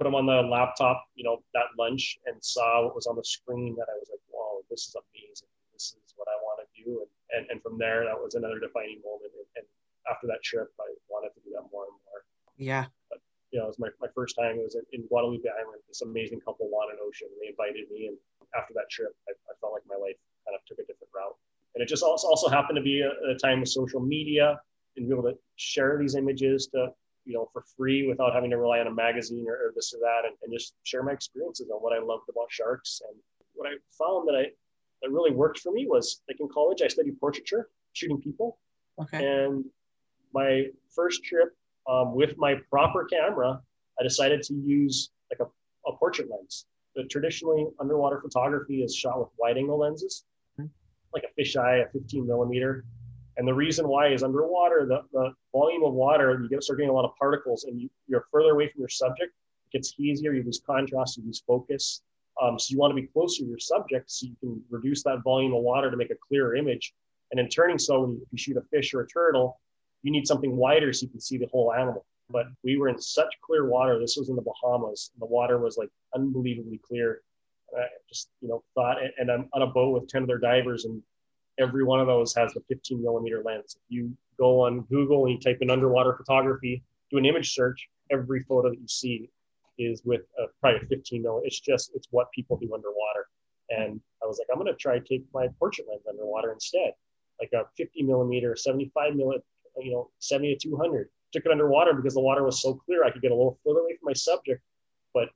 [0.00, 3.24] put them on the laptop, you know, that lunch and saw what was on the
[3.24, 5.52] screen that I was like, wow, this is amazing.
[5.76, 7.04] This is what I want to do.
[7.04, 9.36] And, and, and from there, that was another defining moment.
[9.36, 9.66] And, and
[10.08, 12.24] after that trip, I wanted to do that more and more.
[12.56, 12.88] Yeah.
[13.12, 13.20] But,
[13.52, 14.56] you know, it was my, my first time.
[14.56, 15.84] It was in, Guadalupe Island.
[15.84, 17.28] This amazing couple wanted ocean.
[17.36, 18.08] They invited me.
[18.08, 18.16] And
[18.56, 20.16] after that trip, I, I felt like my life
[20.48, 21.36] kind of took a different route.
[21.76, 24.56] And it just also, also happened to be a, a time with social media
[24.96, 26.88] and be able to share these images to
[27.30, 30.00] you know, for free without having to rely on a magazine or, or this or
[30.00, 33.00] that, and, and, just share my experiences on what I loved about sharks.
[33.08, 33.16] And
[33.54, 34.46] what I found that I
[35.02, 38.58] that really worked for me was like in college, I studied portraiture, shooting people.
[39.00, 39.24] Okay.
[39.24, 39.64] And
[40.34, 41.56] my first trip
[41.88, 43.60] um, with my proper camera,
[43.98, 46.66] I decided to use like a, a portrait lens.
[46.96, 50.24] But traditionally, underwater photography is shot with wide angle lenses,
[50.60, 50.66] mm-hmm.
[51.14, 52.84] like a fisheye, a 15 millimeter.
[53.36, 56.90] And the reason why is underwater, the, the volume of water, you get start getting
[56.90, 59.32] a lot of particles and you, you're further away from your subject.
[59.66, 62.02] It gets easier, you lose contrast, you lose focus.
[62.40, 65.22] Um, so you want to be closer to your subject so you can reduce that
[65.22, 66.92] volume of water to make a clearer image.
[67.30, 69.60] And in turning so, when you, if you shoot a fish or a turtle,
[70.02, 72.04] you need something wider so you can see the whole animal.
[72.30, 73.98] But we were in such clear water.
[73.98, 75.10] This was in the Bahamas.
[75.14, 77.22] And the water was like unbelievably clear.
[77.76, 81.02] I just, you know, thought, and I'm on a boat with 10 other divers, and
[81.60, 83.76] every one of those has a 15 millimeter lens.
[83.76, 87.88] If you go on Google and you type in underwater photography, do an image search,
[88.10, 89.30] every photo that you see
[89.78, 91.42] is with a, probably a 15 mil.
[91.44, 93.28] It's just it's what people do underwater.
[93.70, 96.92] And I was like, I'm try to take my portrait lens underwater instead,
[97.40, 99.44] like a 50 millimeter, 75 millimeter,
[99.78, 101.08] you know, 70 to 200.
[101.32, 103.04] Took it underwater because the water was so clear.
[103.04, 104.60] I could get a little further away from my subject,
[105.14, 105.28] but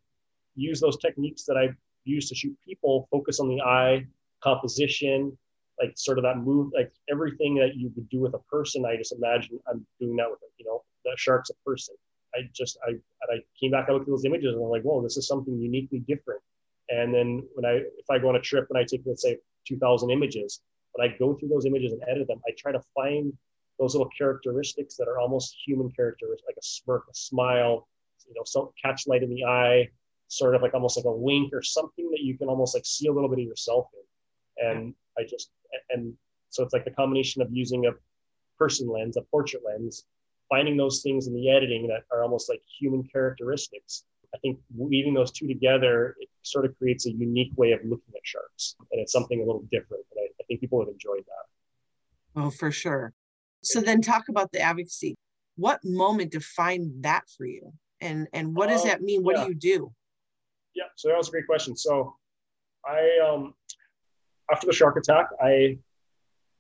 [0.56, 1.68] use those techniques that I
[2.04, 3.08] use to shoot people.
[3.12, 4.04] Focus on the eye,
[4.42, 5.36] composition,
[5.80, 8.84] like sort of that move, like everything that you would do with a person.
[8.84, 10.50] I just imagine I'm doing that with, it.
[10.58, 11.94] you know, the shark's a person.
[12.34, 12.92] I just I
[13.30, 15.58] I came back, I looked at those images and I'm like, whoa, this is something
[15.58, 16.40] uniquely different.
[16.90, 19.38] And then when I if I go on a trip and I take let's say
[19.66, 20.60] 2,000 images,
[20.92, 23.32] when I go through those images and edit them, I try to find
[23.78, 27.88] those little characteristics that are almost human characteristics, like a smirk, a smile,
[28.28, 29.88] you know, some catch light in the eye,
[30.28, 33.08] sort of like almost like a wink or something that you can almost like see
[33.08, 34.66] a little bit of yourself in.
[34.66, 35.50] And I just
[35.90, 36.14] and
[36.50, 37.90] so it's like the combination of using a
[38.58, 40.04] person lens, a portrait lens,
[40.48, 44.04] finding those things in the editing that are almost like human characteristics.
[44.34, 48.12] I think weaving those two together, it sort of creates a unique way of looking
[48.14, 48.76] at sharks.
[48.90, 50.04] And it's something a little different.
[50.12, 52.40] And I, I think people have enjoyed that.
[52.40, 53.12] Oh, for sure.
[53.62, 55.16] So then talk about the advocacy.
[55.56, 57.72] What moment defined that for you?
[58.00, 59.22] And and what does um, that mean?
[59.22, 59.44] What yeah.
[59.44, 59.92] do you do?
[60.74, 61.76] Yeah, so that was a great question.
[61.76, 62.16] So
[62.84, 63.54] I um
[64.50, 65.78] after the shark attack, I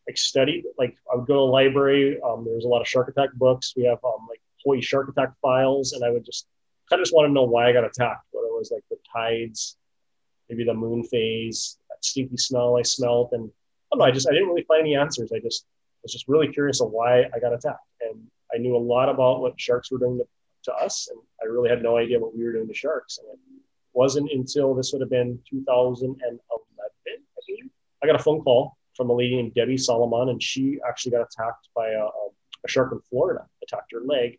[0.06, 0.64] like studied.
[0.78, 2.20] Like I would go to the library.
[2.22, 3.74] Um, there's a lot of shark attack books.
[3.76, 6.46] We have um, like Hawaii shark attack files, and I would just
[6.90, 8.26] kind of just want to know why I got attacked.
[8.32, 9.76] Whether it was like the tides,
[10.48, 14.04] maybe the moon phase, that stinky smell I smelled, and I don't know.
[14.04, 15.32] I just I didn't really find any answers.
[15.34, 15.66] I just
[16.02, 18.20] was just really curious of why I got attacked, and
[18.54, 20.24] I knew a lot about what sharks were doing to,
[20.64, 23.18] to us, and I really had no idea what we were doing to sharks.
[23.18, 23.38] And it
[23.94, 27.24] wasn't until this would have been 2011, I think,
[28.04, 31.22] I got a phone call from a lady named Debbie Salamone, and she actually got
[31.22, 34.38] attacked by a, a shark in Florida, attacked her leg.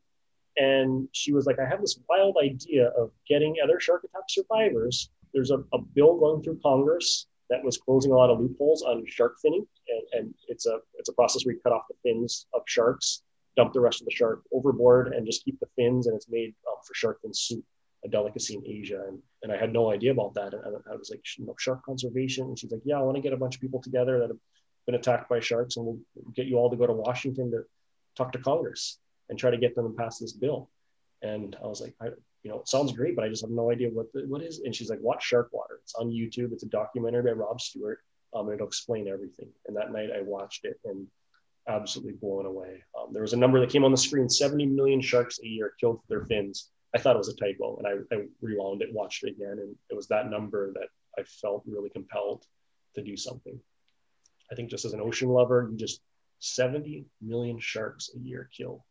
[0.55, 5.09] And she was like, I have this wild idea of getting other shark attack survivors.
[5.34, 9.03] There's a, a bill going through Congress that was closing a lot of loopholes on
[9.07, 9.66] shark finning.
[9.89, 13.24] And, and it's a it's a process where you cut off the fins of sharks,
[13.57, 16.53] dump the rest of the shark overboard, and just keep the fins, and it's made
[16.70, 17.66] um, for shark fin soup
[18.06, 19.03] a delicacy in Asia.
[19.08, 20.53] And, and I had no idea about that.
[20.53, 22.45] And I was like, you know, shark conservation.
[22.45, 24.38] And she's like, yeah, I want to get a bunch of people together that have
[24.86, 25.99] been attacked by sharks and we'll
[26.34, 27.64] get you all to go to Washington to
[28.16, 28.99] talk to Congress
[29.30, 30.70] and try to get them to pass this bill.
[31.22, 32.08] And I was like, I,
[32.43, 34.60] you know, it sounds great, but I just have no idea what the, what is.
[34.60, 35.80] And she's like, watch Sharkwater.
[35.82, 36.53] It's on YouTube.
[36.53, 37.99] It's a documentary by Rob Stewart.
[38.36, 39.49] Um, it'll explain everything.
[39.68, 41.08] And that night I watched it and
[41.68, 42.84] absolutely blown away.
[42.99, 45.74] Um, there was a number that came on the screen: 70 million sharks a year
[45.80, 46.70] killed for their fins.
[46.96, 49.76] I thought it was a typo, and I, I rewound it, watched it again, and
[49.89, 50.88] it was that number that
[51.20, 52.46] I felt really compelled
[52.96, 53.60] to do something.
[54.52, 56.02] I think just as an ocean lover, you just
[56.39, 58.82] 70 million sharks a year killed,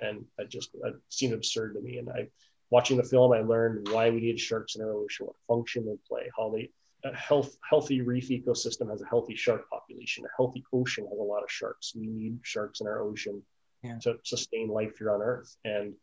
[0.00, 1.98] and that just that seemed absurd to me.
[1.98, 2.28] And I,
[2.70, 5.98] watching the film, I learned why we need sharks in our ocean, what function they
[6.08, 6.70] play, how they
[7.04, 10.24] a health, healthy reef ecosystem has a healthy shark population.
[10.24, 11.92] A healthy ocean has a lot of sharks.
[11.94, 13.42] We need sharks in our ocean
[13.82, 13.98] yeah.
[14.02, 15.56] to sustain life here on Earth.
[15.64, 15.94] And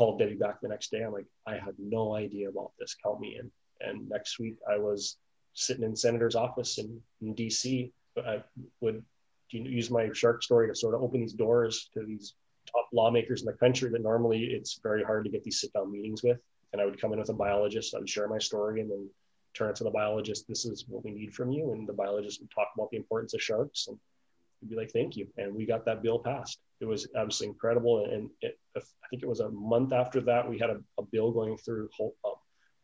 [0.00, 1.02] called Debbie back the next day.
[1.02, 2.96] I'm like, I had no idea about this.
[3.04, 3.50] Count me in.
[3.86, 5.18] And next week I was
[5.52, 7.92] sitting in senator's office in, in DC.
[8.16, 8.42] I
[8.80, 9.04] would
[9.50, 12.32] use my shark story to sort of open these doors to these
[12.72, 15.92] top lawmakers in the country that normally it's very hard to get these sit down
[15.92, 16.38] meetings with.
[16.72, 19.06] And I would come in with a biologist, I would share my story and then
[19.52, 20.48] turn it to the biologist.
[20.48, 21.72] This is what we need from you.
[21.72, 23.98] And the biologist would talk about the importance of sharks and
[24.68, 25.28] be like, thank you.
[25.36, 28.04] And we got that bill passed it was absolutely incredible.
[28.04, 28.80] And it, I
[29.10, 32.10] think it was a month after that, we had a, a bill going through um,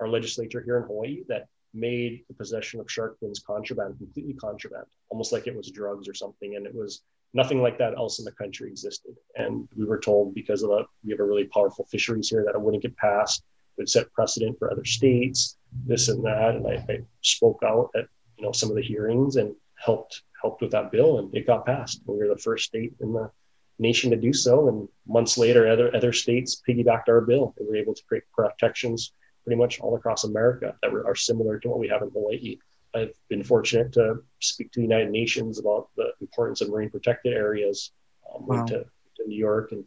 [0.01, 4.87] our legislature here in Hawaii that made the possession of shark fins contraband, completely contraband,
[5.09, 6.57] almost like it was drugs or something.
[6.57, 7.03] And it was
[7.33, 9.15] nothing like that else in the country existed.
[9.37, 12.55] And we were told because of that, we have a really powerful fisheries here that
[12.55, 15.57] it wouldn't get passed, it would set precedent for other states,
[15.87, 16.55] this and that.
[16.55, 18.07] And I, I spoke out at
[18.37, 21.67] you know some of the hearings and helped helped with that bill, and it got
[21.67, 22.03] passed.
[22.07, 23.31] We were the first state in the
[23.79, 24.69] nation to do so.
[24.69, 28.25] And months later, other other states piggybacked our bill, and we were able to create
[28.33, 29.13] protections
[29.45, 32.59] pretty much all across America that are similar to what we have in Hawaii.
[32.95, 37.35] I've been fortunate to speak to the United Nations about the importance of marine protected
[37.35, 37.93] areas.
[38.35, 38.57] Um, wow.
[38.57, 38.85] Went to,
[39.17, 39.85] to New York and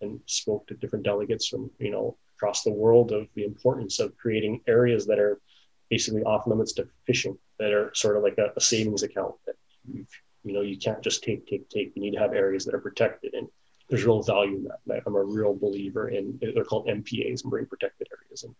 [0.00, 4.16] and spoke to different delegates from you know across the world of the importance of
[4.16, 5.40] creating areas that are
[5.88, 9.54] basically off limits to fishing that are sort of like a, a savings account that
[9.90, 10.08] you've
[10.44, 11.92] you know, you can't just take, take, take.
[11.94, 13.48] You need to have areas that are protected, and
[13.88, 15.02] there's real value in that.
[15.06, 16.38] I'm a real believer in.
[16.40, 18.54] They're called MPAs, marine protected areas, and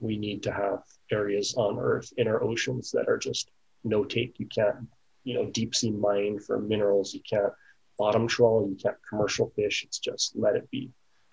[0.00, 0.80] we need to have
[1.10, 3.50] areas on Earth in our oceans that are just
[3.84, 4.38] no take.
[4.38, 4.76] You can't,
[5.24, 7.14] you know, deep sea mine for minerals.
[7.14, 7.52] You can't
[7.98, 8.68] bottom trawl.
[8.68, 9.84] You can't commercial fish.
[9.84, 10.90] It's just let it be.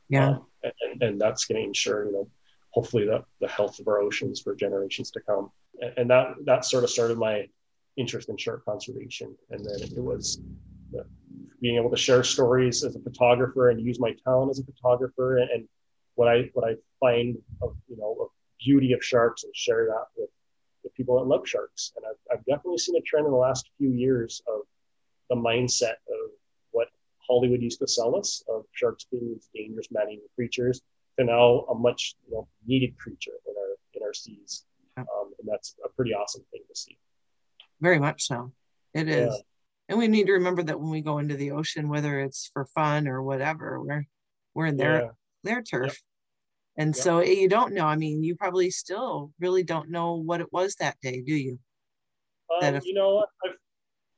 [0.07, 0.29] Yeah.
[0.29, 2.29] Um, and, and that's going to ensure, you know,
[2.69, 5.51] hopefully the, the health of our oceans for generations to come.
[5.97, 7.47] And, that, that sort of started my
[7.97, 9.35] interest in shark conservation.
[9.49, 10.39] And then it was
[10.91, 11.05] the,
[11.59, 15.37] being able to share stories as a photographer and use my talent as a photographer
[15.37, 15.67] and, and
[16.15, 18.27] what I, what I find of, you know, of
[18.59, 20.29] beauty of sharks and share that with
[20.83, 21.93] the people that love sharks.
[21.95, 24.61] And I've, I've definitely seen a trend in the last few years of
[25.29, 26.31] the mindset of
[26.71, 26.89] what
[27.27, 30.81] Hollywood used to sell us of sharks being these dangerous man-eating creatures
[31.17, 34.65] to now a much you know, needed creature in our in our seas,
[35.51, 36.97] that's a pretty awesome thing to see.
[37.79, 38.53] Very much so.
[38.93, 39.33] It is.
[39.33, 39.41] Yeah.
[39.89, 42.65] And we need to remember that when we go into the ocean, whether it's for
[42.65, 44.07] fun or whatever, we're
[44.53, 45.09] we're in their yeah.
[45.43, 45.87] their turf.
[45.87, 45.97] Yep.
[46.77, 47.03] And yep.
[47.03, 47.85] so eh, you don't know.
[47.85, 51.59] I mean, you probably still really don't know what it was that day, do you?
[52.61, 53.55] Um, if, you know, I've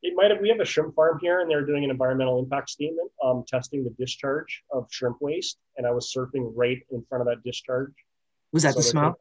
[0.04, 2.70] it might have we have a shrimp farm here and they're doing an environmental impact
[2.70, 7.22] statement um, testing the discharge of shrimp waste and i was surfing right in front
[7.22, 7.94] of that discharge
[8.52, 9.16] was that so the smell of,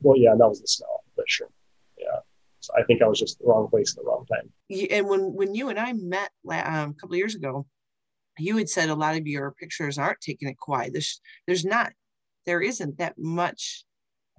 [0.00, 1.52] well yeah that was the smell shrimp
[1.98, 2.18] yeah
[2.60, 4.50] so i think i was just the wrong place at the wrong time
[4.90, 7.66] and when when you and i met um, a couple years ago
[8.38, 10.88] you had said a lot of your pictures aren't taken at Kauai.
[10.90, 11.92] There's there's not
[12.46, 13.84] there isn't that much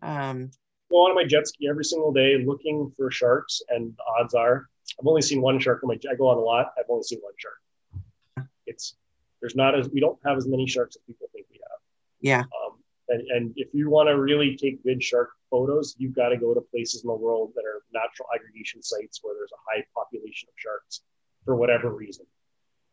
[0.02, 0.50] um
[0.90, 4.68] go on my jet ski every single day looking for sharks and the odds are
[5.00, 6.00] I've only seen one shark on my.
[6.12, 6.74] I go on a lot.
[6.78, 8.48] I've only seen one shark.
[8.66, 8.96] It's
[9.42, 11.80] there's not as we don't have as many sharks as people think we have.
[12.22, 12.42] Yeah.
[12.42, 12.73] Um,
[13.10, 16.54] and, and if you want to really take good shark photos, you've got to go
[16.54, 20.48] to places in the world that are natural aggregation sites where there's a high population
[20.50, 21.02] of sharks
[21.46, 22.26] for whatever reason.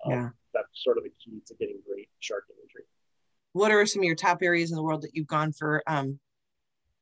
[0.04, 0.28] Um, yeah.
[0.52, 2.84] That's sort of the key to getting great shark imagery.
[3.52, 6.18] What are some of your top areas in the world that you've gone for um,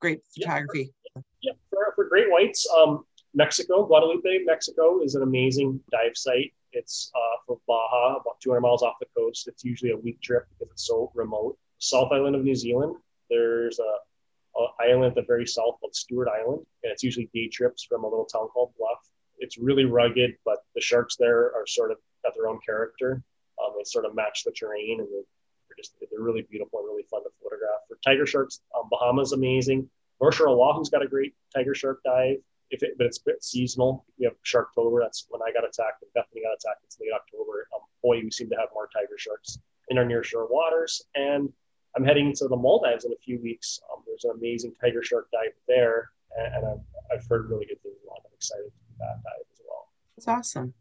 [0.01, 0.93] great photography?
[1.15, 1.53] Yeah, yeah.
[1.71, 3.05] For, for great whites, um,
[3.35, 6.53] Mexico, Guadalupe, Mexico is an amazing dive site.
[6.73, 9.49] It's uh, from Baja, about 200 miles off the coast.
[9.49, 11.57] It's usually a week trip because it's so remote.
[11.79, 12.97] South Island of New Zealand,
[13.31, 17.49] there's a, a island at the very south called Stewart Island, and it's usually day
[17.49, 18.99] trips from a little town called Bluff.
[19.39, 23.22] It's really rugged, but the sharks there are sort of got their own character.
[23.62, 27.05] Um, they sort of match the terrain, and they're just they're really beautiful and really
[27.11, 27.81] fun to photograph.
[27.89, 29.89] For tiger sharks, um, Bahamas amazing.
[30.20, 32.39] North Shore Oahu's got a great tiger shark dive
[32.70, 34.05] if it, but it's a bit seasonal.
[34.18, 35.01] We have Sharktober.
[35.01, 36.85] That's when I got attacked and Bethany got attacked.
[36.85, 37.68] It's late October.
[37.74, 39.59] Um, boy, we seem to have more tiger sharks
[39.89, 41.03] in our nearshore waters.
[41.14, 41.53] And
[41.99, 43.80] I'm heading to the Maldives in a few weeks.
[43.92, 47.82] Um, there's an amazing tiger shark dive there, and, and I've, I've, heard really good
[47.82, 48.18] things about.
[48.24, 49.88] I'm excited to do that dive as well.
[50.16, 50.74] That's awesome.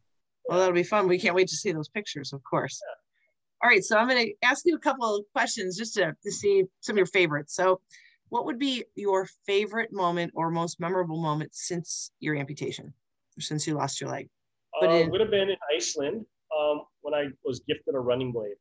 [0.45, 1.07] Well, that'll be fun.
[1.07, 2.79] We can't wait to see those pictures, of course.
[2.85, 3.63] Yeah.
[3.63, 6.31] All right, so I'm going to ask you a couple of questions just to, to
[6.31, 7.55] see some of your favorites.
[7.55, 7.81] So,
[8.29, 12.93] what would be your favorite moment or most memorable moment since your amputation,
[13.39, 14.29] since you lost your leg?
[14.79, 18.57] Uh, it would have been in Iceland um, when I was gifted a running blade,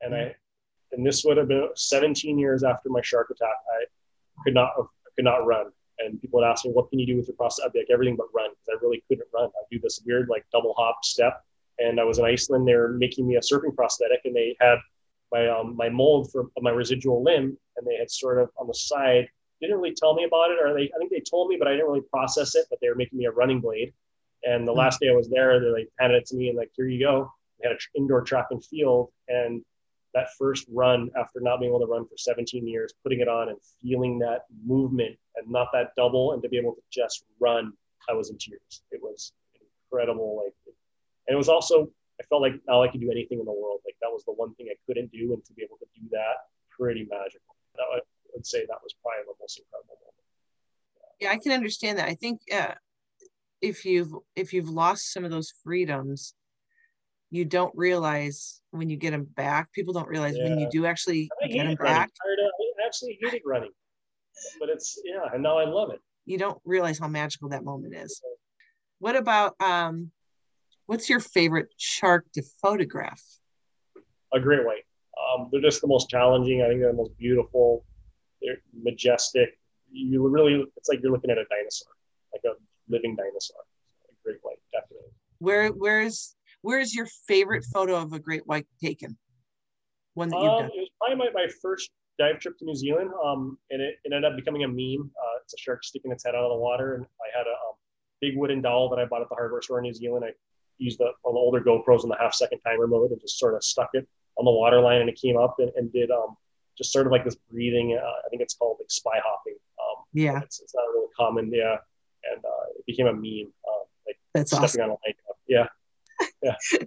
[0.00, 0.30] and mm-hmm.
[0.30, 0.34] I,
[0.94, 3.56] and this would have been 17 years after my shark attack.
[3.68, 3.84] I
[4.44, 5.66] could not, I could not run,
[5.98, 7.90] and people would ask me, "What can you do with your prosthetic?" I'd be like,
[7.90, 9.46] "Everything but run," because I really couldn't run.
[9.46, 11.42] I'd do this weird like double hop step,
[11.78, 12.66] and I was in Iceland.
[12.66, 14.78] They were making me a surfing prosthetic, and they had
[15.32, 18.74] my um, my mold for my residual limb, and they had sort of on the
[18.74, 19.28] side
[19.60, 21.72] didn't really tell me about it, or they I think they told me, but I
[21.72, 22.66] didn't really process it.
[22.70, 23.92] But they were making me a running blade,
[24.44, 24.78] and the mm-hmm.
[24.78, 27.04] last day I was there, they like handed it to me and like here you
[27.04, 27.32] go.
[27.60, 29.62] They had an indoor track and field, and
[30.14, 33.48] that first run after not being able to run for 17 years, putting it on
[33.48, 37.72] and feeling that movement and not that double, and to be able to just run,
[38.08, 38.82] I was in tears.
[38.92, 39.32] It was
[39.90, 40.54] incredible, like,
[41.26, 41.90] and it was also
[42.20, 43.80] I felt like now I could do anything in the world.
[43.84, 46.06] Like that was the one thing I couldn't do, and to be able to do
[46.12, 47.56] that, pretty magical.
[47.74, 48.00] That, I
[48.34, 50.14] would say that was probably the most incredible moment.
[51.20, 52.08] Yeah, I can understand that.
[52.08, 52.74] I think uh,
[53.60, 56.34] if you've if you've lost some of those freedoms,
[57.34, 59.72] you don't realize when you get them back.
[59.72, 60.44] People don't realize yeah.
[60.44, 62.10] when you do actually get them back.
[62.22, 63.72] I actually hated running,
[64.60, 66.00] but it's yeah, and now I love it.
[66.26, 68.20] You don't realize how magical that moment is.
[68.98, 70.10] What about um,
[70.86, 73.22] What's your favorite shark to photograph?
[74.34, 74.84] A great white.
[75.16, 76.62] Um, they're just the most challenging.
[76.62, 77.84] I think they're the most beautiful.
[78.42, 79.58] They're majestic.
[79.90, 81.92] You really, it's like you're looking at a dinosaur,
[82.32, 82.56] like a
[82.88, 83.56] living dinosaur.
[84.10, 85.08] A great white, definitely.
[85.38, 89.16] Where, where's, where's your favorite photo of a great white taken?
[90.14, 90.70] One that you've um, done.
[90.74, 94.12] It was probably my, my first dive trip to New Zealand, um, and it, it
[94.12, 95.10] ended up becoming a meme.
[95.10, 97.50] Uh, it's a shark sticking its head out of the water, and I had a
[97.50, 97.74] um,
[98.20, 100.24] big wooden doll that I bought at the hardware store in New Zealand.
[100.26, 100.32] I
[100.78, 103.62] used the the older GoPros in the half second timer mode and just sort of
[103.62, 104.08] stuck it
[104.38, 106.36] on the water line and it came up and, and did um
[106.76, 107.96] just sort of like this breathing.
[108.00, 109.54] Uh, I think it's called like spy hopping.
[109.78, 111.52] Um, yeah, it's, it's not really common.
[111.52, 111.76] Yeah,
[112.32, 113.52] and uh, it became a meme.
[113.68, 114.82] Uh, like That's stepping awesome.
[114.82, 115.16] on a light.
[115.46, 115.66] Yeah,
[116.42, 116.56] yeah.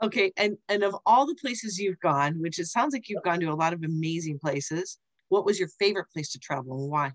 [0.00, 3.40] Okay, and and of all the places you've gone, which it sounds like you've gone
[3.40, 4.96] to a lot of amazing places,
[5.28, 7.12] what was your favorite place to travel and why?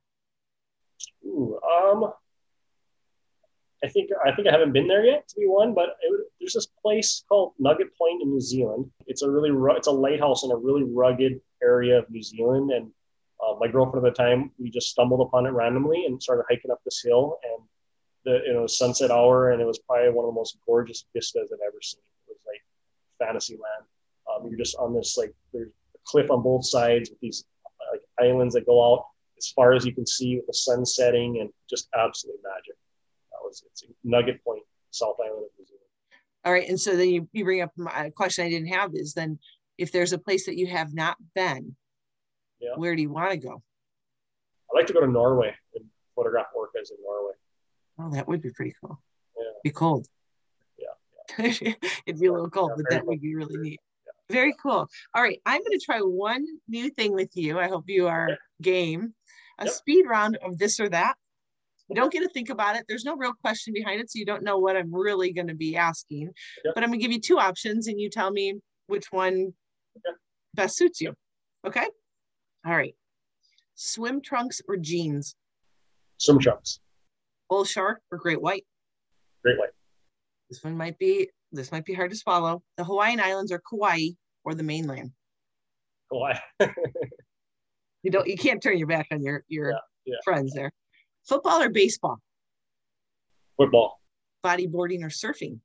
[1.26, 2.12] Ooh, um,
[3.84, 6.54] I think I think I haven't been there yet to be one, but it, there's
[6.54, 8.92] this place called Nugget Point in New Zealand.
[9.08, 12.72] It's a really ru- it's a lighthouse in a really rugged area of New Zealand,
[12.72, 12.92] and
[13.42, 16.72] uh, my girlfriend at the time we just stumbled upon it randomly and started hiking
[16.72, 17.64] up this hill, and
[18.26, 21.52] the you know sunset hour, and it was probably one of the most gorgeous vistas
[21.54, 22.02] I've ever seen.
[22.28, 22.62] It was like
[23.28, 23.86] fantasy land.
[24.32, 27.44] Um, you're just on this like there's a cliff on both sides with these
[27.92, 29.06] like islands that go out
[29.38, 32.76] as far as you can see with the sun setting and just absolute magic.
[33.32, 35.80] That was it's Nugget Point, South Island of New Zealand.
[36.46, 39.14] All right, and so then you, you bring up my question I didn't have is
[39.14, 39.40] then
[39.78, 41.76] if there's a place that you have not been,
[42.60, 42.76] Yeah.
[42.76, 43.62] where do you want to go?
[44.72, 47.34] I'd like to go to Norway and photograph orcas in Norway.
[48.04, 49.00] Oh, that would be pretty cool.
[49.38, 49.44] Yeah.
[49.64, 50.08] Be cold.
[50.78, 51.38] Yeah,
[52.06, 53.80] It'd be a little cold, Yeah, but that would be really neat.
[54.30, 54.88] Very cool.
[55.16, 57.60] All right, I'm going to try one new thing with you.
[57.60, 59.14] I hope you are game.
[59.60, 59.74] A Yep.
[59.74, 61.16] speed round of this or that.
[61.90, 62.86] You don't get to think about it.
[62.88, 65.54] There's no real question behind it, so you don't know what I'm really going to
[65.56, 66.32] be asking.
[66.66, 66.74] Yep.
[66.74, 68.56] But I'm going to give you two options, and you tell me
[68.88, 69.54] which one
[69.98, 70.16] Okay.
[70.56, 71.14] best suits you.
[71.68, 71.88] Okay.
[72.66, 72.96] All right.
[73.76, 75.36] Swim trunks or jeans?
[76.18, 76.80] Swim trunks,
[77.54, 78.66] Bull shark or great white?
[79.44, 79.70] great white.
[80.50, 82.64] This one might be this might be hard to swallow.
[82.78, 84.08] The Hawaiian Islands or Kauai
[84.44, 85.12] or the mainland.
[86.12, 86.34] Kauai.
[88.02, 89.78] You don't you can't turn your back on your your Yeah,
[90.08, 90.16] yeah.
[90.24, 90.72] friends there.
[91.30, 92.18] Football or baseball?
[93.56, 94.02] Football.
[94.44, 95.60] Bodyboarding or surfing?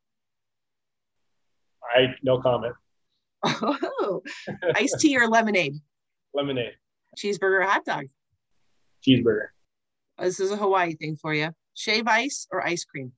[1.82, 2.74] I no comment.
[3.47, 4.20] Oh,
[4.74, 5.72] iced tea or lemonade?
[6.34, 6.74] Lemonade,
[7.18, 8.05] Cheeseburger or hot dog?
[9.07, 9.47] cheeseburger,
[10.18, 11.49] This is a Hawaii thing for you.
[11.79, 13.12] Shave ice or ice cream?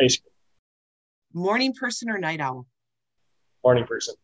[0.00, 0.32] ice cream.
[1.34, 2.64] Morning person or night owl?
[3.64, 4.14] Morning person.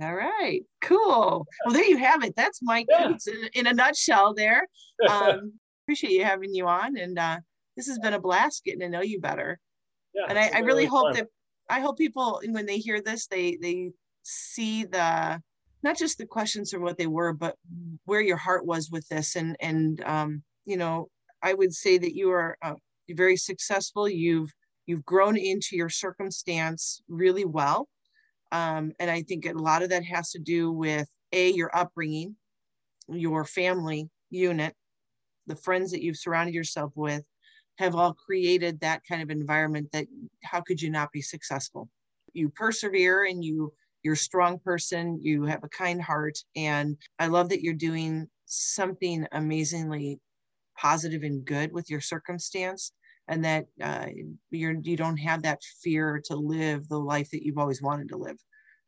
[0.00, 1.46] All right, cool.
[1.66, 2.34] Well, there you have it.
[2.34, 3.10] That's Mike Yeah.
[3.26, 4.66] In, in a nutshell there.
[5.10, 5.52] Um,
[5.84, 6.96] appreciate you having you on.
[6.96, 7.40] And uh,
[7.76, 9.58] this has been a blast getting to know you better.
[10.14, 11.14] yeah, and I, I really hope fun.
[11.16, 11.26] that
[11.68, 13.90] I hope people when they hear this, they they
[14.22, 15.42] see the
[15.82, 17.56] not just the questions or what they were, but
[18.06, 19.36] where your heart was with this.
[19.36, 21.10] And and um, you know,
[21.42, 22.56] I would say that you are
[23.12, 24.08] uh, very successful.
[24.08, 24.52] You've
[24.86, 27.88] you've grown into your circumstance really well.
[28.50, 32.36] Um, and I think a lot of that has to do with a your upbringing,
[33.08, 34.74] your family unit,
[35.46, 37.22] the friends that you've surrounded yourself with,
[37.78, 40.06] have all created that kind of environment that
[40.44, 41.88] how could you not be successful
[42.32, 47.26] you persevere and you you're a strong person you have a kind heart and i
[47.26, 50.18] love that you're doing something amazingly
[50.78, 52.92] positive and good with your circumstance
[53.28, 54.06] and that uh,
[54.50, 58.16] you're you don't have that fear to live the life that you've always wanted to
[58.16, 58.36] live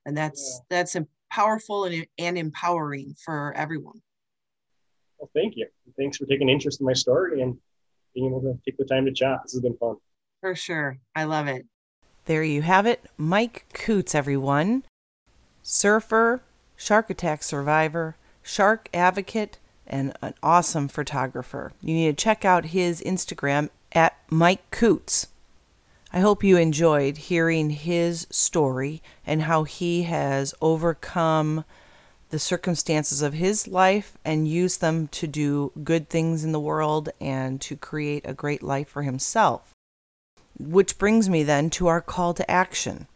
[0.07, 4.01] and that's that's em- powerful and, and empowering for everyone
[5.19, 5.67] Well, thank you.
[5.97, 7.57] Thanks for taking interest in my story and
[8.15, 9.39] being able to take the time to chat.
[9.45, 9.97] This has been fun.
[10.41, 11.65] for sure i love it
[12.27, 13.05] There you have it.
[13.19, 14.85] Mike Coots, everyone.
[15.63, 16.43] Surfer,
[16.77, 21.73] shark attack survivor, shark advocate, and an awesome photographer.
[21.81, 25.29] You need to check out his Instagram at Mike Coots.
[26.13, 31.65] I hope you enjoyed hearing his story and how he has overcome
[32.31, 37.09] the circumstances of his life and used them to do good things in the world
[37.21, 39.73] and to create a great life for himself.
[40.59, 43.07] Which brings me then to our call to action.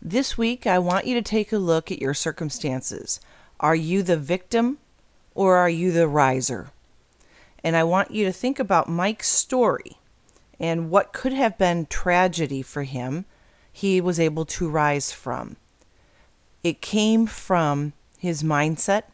[0.00, 3.20] This week, I want you to take a look at your circumstances.
[3.60, 4.78] Are you the victim
[5.34, 6.70] or are you the riser?
[7.64, 9.98] And I want you to think about Mike's story
[10.60, 13.24] and what could have been tragedy for him,
[13.72, 15.56] he was able to rise from.
[16.62, 19.04] It came from his mindset,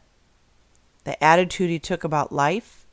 [1.05, 2.85] the attitude he took about life,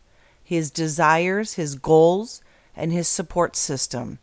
[0.43, 2.41] his desires, his goals,
[2.75, 4.19] and his support system.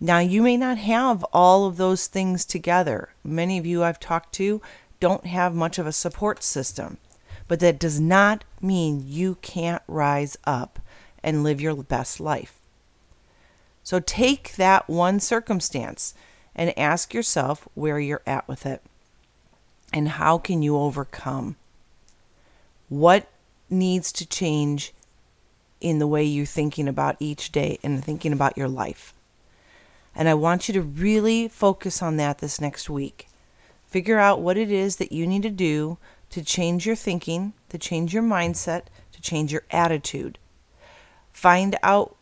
[0.00, 3.10] Now, you may not have all of those things together.
[3.22, 4.60] Many of you I've talked to
[5.00, 6.98] don't have much of a support system,
[7.48, 10.78] but that does not mean you can't rise up
[11.22, 12.58] and live your best life.
[13.82, 16.14] So take that one circumstance
[16.54, 18.82] and ask yourself where you're at with it
[19.92, 21.56] and how can you overcome?
[22.88, 23.28] What
[23.70, 24.92] needs to change
[25.80, 29.14] in the way you're thinking about each day and thinking about your life?
[30.14, 33.28] And I want you to really focus on that this next week.
[33.86, 35.96] Figure out what it is that you need to do
[36.30, 40.38] to change your thinking, to change your mindset, to change your attitude.
[41.32, 42.16] Find out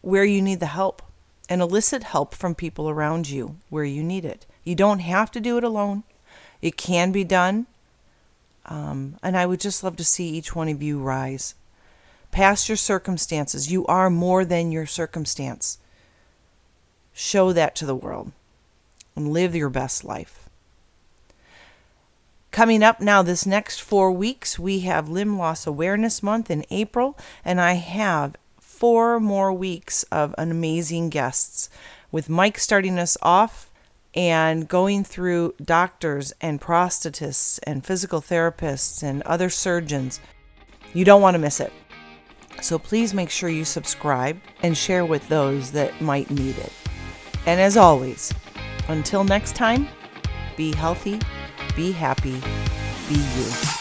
[0.00, 1.02] where you need the help
[1.48, 4.46] and elicit help from people around you where you need it.
[4.64, 6.04] You don't have to do it alone.
[6.60, 7.66] It can be done.
[8.66, 11.54] Um, and I would just love to see each one of you rise
[12.30, 13.72] past your circumstances.
[13.72, 15.78] You are more than your circumstance.
[17.12, 18.32] Show that to the world
[19.16, 20.47] and live your best life.
[22.50, 27.16] Coming up now, this next four weeks, we have Limb Loss Awareness Month in April,
[27.44, 31.68] and I have four more weeks of amazing guests
[32.10, 33.70] with Mike starting us off
[34.14, 40.18] and going through doctors and prosthetists and physical therapists and other surgeons.
[40.94, 41.72] You don't want to miss it.
[42.62, 46.72] So please make sure you subscribe and share with those that might need it.
[47.46, 48.32] And as always,
[48.88, 49.86] until next time,
[50.56, 51.20] be healthy,
[51.74, 52.40] be happy,
[53.08, 53.77] be you.